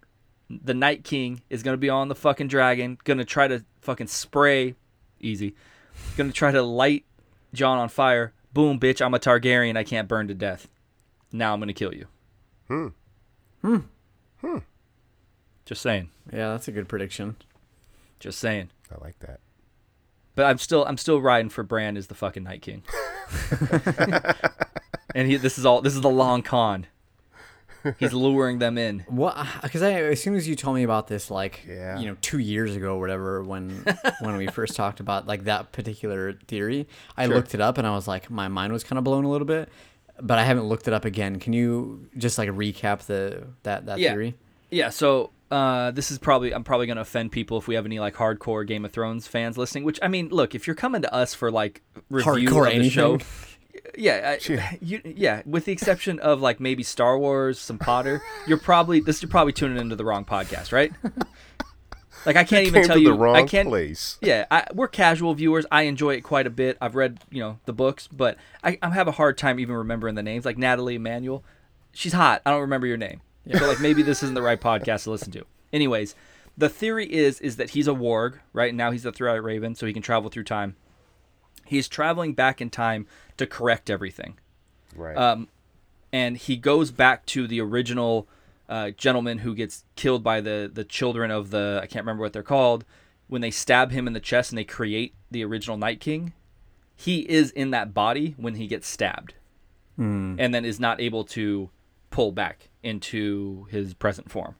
[0.49, 3.65] The Night King is going to be on the fucking dragon, going to try to
[3.81, 4.75] fucking spray,
[5.19, 5.55] easy,
[6.17, 7.05] going to try to light
[7.53, 8.33] Jon on fire.
[8.53, 9.75] Boom, bitch, I'm a Targaryen.
[9.75, 10.67] I can't burn to death.
[11.31, 12.07] Now I'm going to kill you.
[12.67, 12.87] Hmm.
[13.61, 13.77] Hmm.
[14.41, 14.59] Hmm.
[15.65, 16.09] Just saying.
[16.31, 17.37] Yeah, that's a good prediction.
[18.19, 18.69] Just saying.
[18.91, 19.39] I like that.
[20.35, 22.83] But I'm still I'm still riding for Bran as the fucking Night King.
[25.15, 26.87] and he this is all this is the long con.
[27.99, 28.99] He's luring them in.
[29.09, 29.37] What?
[29.61, 31.99] Because as soon as you told me about this, like Yeah.
[31.99, 33.85] you know, two years ago or whatever, when
[34.21, 37.35] when we first talked about like that particular theory, I Sure.
[37.35, 39.47] looked it up and I was like, my mind was kind of blown a little
[39.47, 39.69] bit.
[40.21, 41.39] But I haven't looked it up again.
[41.39, 44.11] Can you just like recap the that that Yeah.
[44.13, 44.35] theory?
[44.71, 47.99] Yeah, so uh, this is probably I'm probably gonna offend people if we have any
[47.99, 49.83] like hardcore Game of Thrones fans listening.
[49.83, 52.89] Which I mean, look, if you're coming to us for like review Hardcore of the
[52.89, 53.27] show, anything?
[53.97, 54.73] Yeah, I, Yeah.
[54.81, 59.21] you, yeah, with the exception of like maybe Star Wars, some Potter, you're probably this
[59.21, 60.91] you're probably tuning into the wrong podcast, right?
[62.25, 63.69] Like I can't even tell you, the wrong I can't.
[63.69, 64.17] place.
[64.19, 65.65] Yeah, I, we're casual viewers.
[65.71, 66.75] I enjoy it quite a bit.
[66.81, 70.15] I've read, you know, the books, but I, I have a hard time even remembering
[70.15, 70.43] the names.
[70.43, 71.43] Like Nathalie Emmanuel,
[71.93, 72.41] she's hot.
[72.43, 73.21] I don't remember your name.
[73.55, 75.45] So like maybe this isn't the right podcast to listen to.
[75.71, 76.15] Anyways,
[76.57, 78.73] the theory is is that he's a warg, right?
[78.73, 80.77] Now he's the three-eyed raven, so he can travel through time.
[81.65, 83.07] He's traveling back in time
[83.37, 84.37] to correct everything.
[84.95, 85.17] Right.
[85.17, 85.49] Um,
[86.13, 88.27] and he goes back to the original
[88.69, 92.33] uh, gentleman who gets killed by the the children of the I can't remember what
[92.33, 92.85] they're called
[93.27, 96.33] when they stab him in the chest and they create the original Night King.
[96.95, 99.33] He is in that body when he gets stabbed,
[99.97, 100.35] Hmm.
[100.39, 101.69] and then is not able to
[102.11, 104.55] pull back into his present form.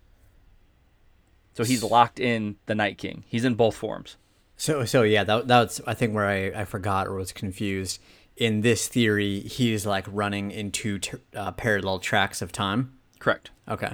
[1.53, 3.23] So he's locked in the Night King.
[3.27, 4.17] He's in both forms.
[4.57, 7.99] So so yeah, that that's I think where I, I forgot or was confused.
[8.37, 12.97] In this theory, he's like running into t- uh, parallel tracks of time.
[13.19, 13.49] Correct.
[13.67, 13.93] Okay.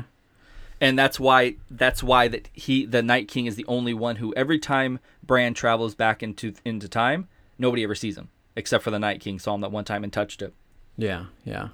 [0.80, 4.34] and that's why that's why that he the Night King is the only one who
[4.36, 7.28] every time Bran travels back into into time,
[7.59, 10.12] nobody ever sees him except for the Night King saw him that one time and
[10.12, 10.53] touched it.
[10.97, 11.70] Yeah, yeah.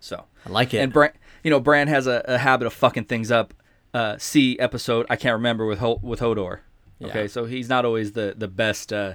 [0.00, 0.78] So I like it.
[0.78, 1.12] and Bran,
[1.42, 3.54] you know, Bran has a, a habit of fucking things up.
[3.94, 6.60] Uh, see episode I can't remember with Ho- with Hodor.
[7.02, 7.26] Okay, Yeah.
[7.26, 9.14] so he's not always the the best uh,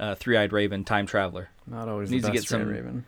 [0.00, 1.48] uh, three eyed Raven time traveler.
[1.66, 3.04] Not always needs the to get some- Raven.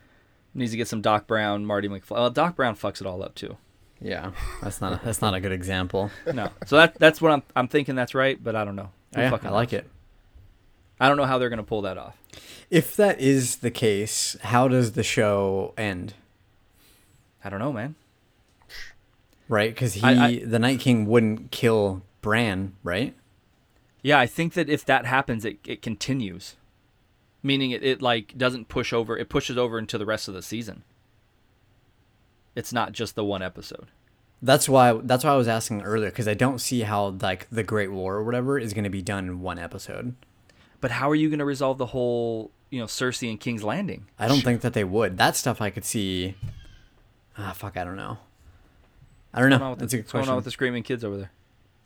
[0.53, 2.11] Needs to get some Doc Brown, Marty McFly.
[2.11, 3.57] Well, Doc Brown fucks it all up too.
[4.01, 6.09] Yeah, that's not a, that's not a good example.
[6.33, 8.89] No, so that that's what I'm I'm thinking that's right, but I don't know.
[9.15, 9.81] Who yeah, I like knows?
[9.81, 9.89] it.
[10.99, 12.15] I don't know how they're gonna pull that off.
[12.69, 16.13] If that is the case, how does the show end?
[17.43, 17.95] I don't know, man.
[19.47, 19.73] Right?
[19.73, 23.15] Because he, I- I- the Night King, wouldn't kill Bran, right?
[24.01, 26.55] Yeah, I think that if that happens, it, it continues.
[27.43, 30.41] Meaning it, it like doesn't push over it pushes over into the rest of the
[30.41, 30.83] season.
[32.55, 33.87] It's not just the one episode.
[34.41, 37.63] That's why that's why I was asking earlier because I don't see how like the
[37.63, 40.15] Great War or whatever is going to be done in one episode.
[40.81, 44.07] But how are you gonna resolve the whole, you know, Cersei and King's Landing?
[44.17, 45.17] I don't think that they would.
[45.17, 46.35] That stuff I could see.
[47.37, 48.17] Ah, fuck, I don't know.
[49.33, 49.81] I don't What's going on know.
[49.81, 51.31] with the, what's going on with the screaming kids over there?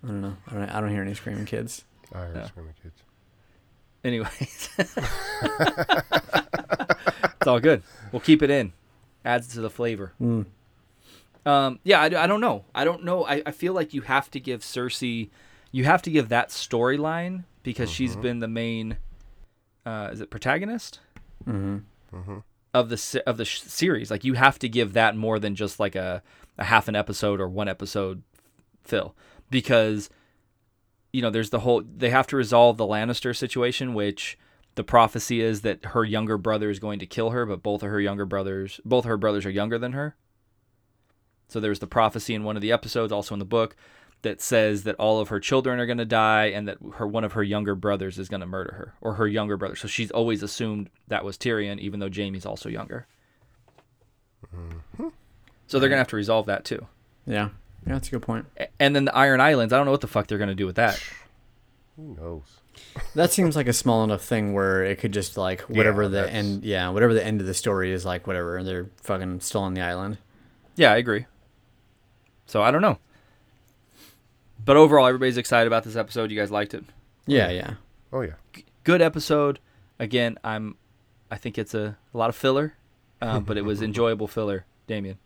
[0.03, 0.37] I don't know.
[0.47, 1.85] I don't, I don't hear any screaming kids.
[2.13, 2.45] I heard Yeah.
[2.47, 3.01] screaming kids.
[4.03, 4.69] Anyways.
[7.35, 7.83] it's all good.
[8.11, 8.73] We'll keep it in.
[9.25, 10.13] Adds to the flavor.
[10.21, 10.45] Mm.
[11.45, 12.65] Um, yeah, I, I don't know.
[12.75, 13.25] I don't know.
[13.25, 15.29] I, I feel like you have to give Cersei,
[15.71, 18.97] you have to give that storyline because she's been the main,
[19.85, 20.99] uh, is it protagonist
[21.47, 22.37] Mm-hmm.
[22.73, 24.09] of the of the sh- series?
[24.09, 26.23] Like you have to give that more than just like a,
[26.57, 28.23] a half an episode or one episode
[28.83, 29.13] fill
[29.49, 30.09] because,
[31.13, 34.37] you know, there's the whole they have to resolve the Lannister situation, which
[34.75, 37.89] the prophecy is that her younger brother is going to kill her, but both of
[37.89, 40.15] her younger brothers, both of her brothers are younger than her.
[41.47, 43.75] So there's the prophecy in one of the episodes, also in the book,
[44.23, 47.23] that says that all of her children are going to die and that her one
[47.23, 49.75] of her younger brothers is going to murder her or her younger brother.
[49.75, 53.05] So she's always assumed that was Tyrion, even though Jaime's also younger.
[54.55, 55.09] Mm-hmm.
[55.67, 56.87] So they're going to have to resolve that too.
[57.27, 57.49] Yeah.
[57.85, 58.45] Yeah, that's a good point.
[58.79, 60.65] And then the Iron Islands, I don't know what the fuck they're going to do
[60.65, 61.01] with that.
[61.95, 62.43] Who knows?
[63.15, 66.15] That seems like a small enough thing where it could just like whatever Yeah, the
[66.17, 66.63] that's- end.
[66.63, 68.25] Yeah, whatever the end of the story is like.
[68.25, 70.17] Whatever they're fucking still on the island.
[70.75, 71.25] Yeah, I agree.
[72.47, 72.97] So I don't know.
[74.65, 76.31] But overall, everybody's excited about this episode.
[76.31, 76.83] You guys liked it.
[77.27, 77.73] Yeah, yeah.
[78.11, 78.33] Oh yeah.
[78.83, 79.59] good episode.
[79.99, 80.75] Again, I'm,
[81.29, 82.73] I think it's a, a lot of filler,
[83.21, 84.65] um, but it was enjoyable filler.
[84.87, 85.17] Damien,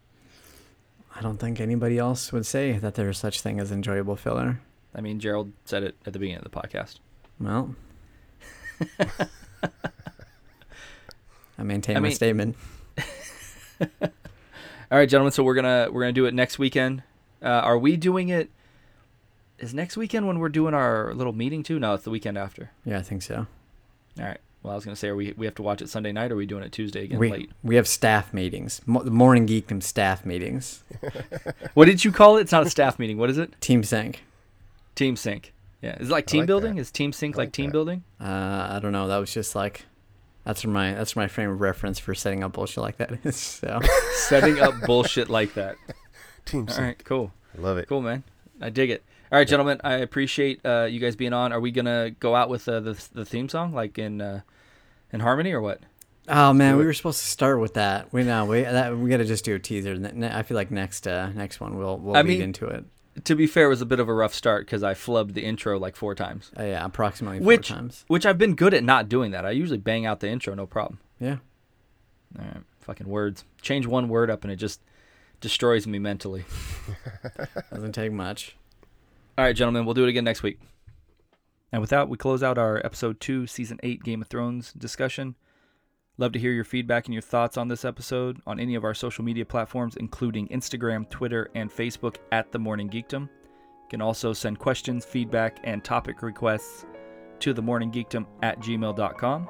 [1.17, 4.59] I don't think anybody else would say that there's such thing as enjoyable filler.
[4.93, 6.99] I mean Jerald said it at the beginning of the podcast.
[7.39, 7.75] Well,
[11.57, 12.55] I maintain I my mean- statement.
[13.81, 15.31] All right, gentlemen.
[15.31, 17.03] So we're gonna we're gonna do it next weekend.
[17.41, 18.49] Uh, are we doing it?
[19.59, 21.79] Is next weekend when we're doing our little meeting too?
[21.79, 22.71] No, it's the weekend after.
[22.85, 23.47] Yeah, I think so.
[24.19, 24.39] All right.
[24.63, 26.31] Well, I was gonna say, are we we have to watch it Sunday night?
[26.31, 27.51] or Are we doing it Tuesday again we late?
[27.63, 30.83] we have staff meetings, Mo- the morning geekdom staff meetings.
[31.73, 32.41] What did you call it?
[32.41, 33.17] It's not a staff meeting.
[33.17, 33.59] What is it?
[33.61, 34.23] Team sync.
[34.95, 35.53] Team sync.
[35.81, 35.95] Yeah.
[35.99, 36.75] Is it like team like building?
[36.75, 36.81] that.
[36.81, 37.71] Is team sync like like team that.
[37.73, 38.03] building?
[38.19, 38.25] Uh,
[38.71, 39.07] I don't know.
[39.07, 39.85] That was just like
[40.43, 43.11] that's for my that's my frame of reference for setting up bullshit like that.
[43.23, 43.35] is.
[43.35, 43.79] so
[44.27, 45.75] Setting up bullshit like that.
[46.45, 46.79] Team All sync.
[46.85, 47.05] right.
[47.05, 47.31] Cool.
[47.57, 47.87] Love it.
[47.87, 48.23] Cool, man.
[48.59, 49.03] I dig it.
[49.31, 49.81] All right, gentlemen.
[49.83, 51.51] I appreciate uh, you guys being on.
[51.51, 54.41] Are we gonna go out with uh, the the theme song, like in uh,
[55.11, 55.81] in harmony, or what?
[56.29, 58.11] oh man, we were supposed to start with that.
[58.13, 59.95] We know we that we got to just do a teaser.
[59.95, 62.67] Ne- ne- I feel like next uh next one we'll we'll I lead mean- into
[62.67, 62.85] it.
[63.25, 65.43] To be fair, it was a bit of a rough start because I flubbed the
[65.43, 68.05] intro like four times, Uh, yeah, approximately four which times.
[68.07, 69.43] which I've been good at not doing that.
[69.43, 70.99] I usually bang out the intro, no problem.
[71.19, 71.37] Yeah.
[72.37, 73.43] All right, fucking words.
[73.63, 74.81] Change one word up and it just
[75.41, 76.45] destroys me mentally.
[77.73, 78.55] Doesn't take much.
[79.37, 80.59] All right, gentlemen, we'll do it again next week.
[81.71, 85.35] And with that, we close out our episode two, season eight Game of Thrones discussion.
[86.17, 88.95] Love to hear your feedback and your thoughts on this episode on any of our
[88.95, 93.21] social media platforms, including Instagram, Twitter, and Facebook at The Morning Geekdom.
[93.21, 96.87] You can also send questions, feedback, and topic requests
[97.39, 99.49] to themorninggeekdom at gmail.com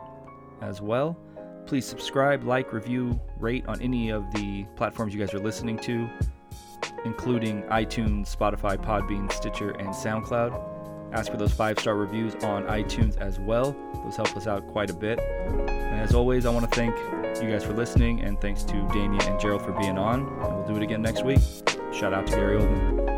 [0.61, 1.17] as well.
[1.65, 6.09] Please subscribe, like, review, rate on any of the platforms you guys are listening to,
[7.07, 11.13] including iTunes, Spotify, Podbean, Stitcher, and SoundCloud.
[11.13, 13.75] Ask for those five star reviews on iTunes as well.
[14.03, 15.19] Those help us out quite a bit.
[15.19, 16.95] And as always, I want to thank
[17.41, 20.21] you guys for listening, and thanks to Damien and Jerald for being on.
[20.21, 21.39] And we'll do it again next week.
[21.93, 23.16] Shout out to Gary Oldman.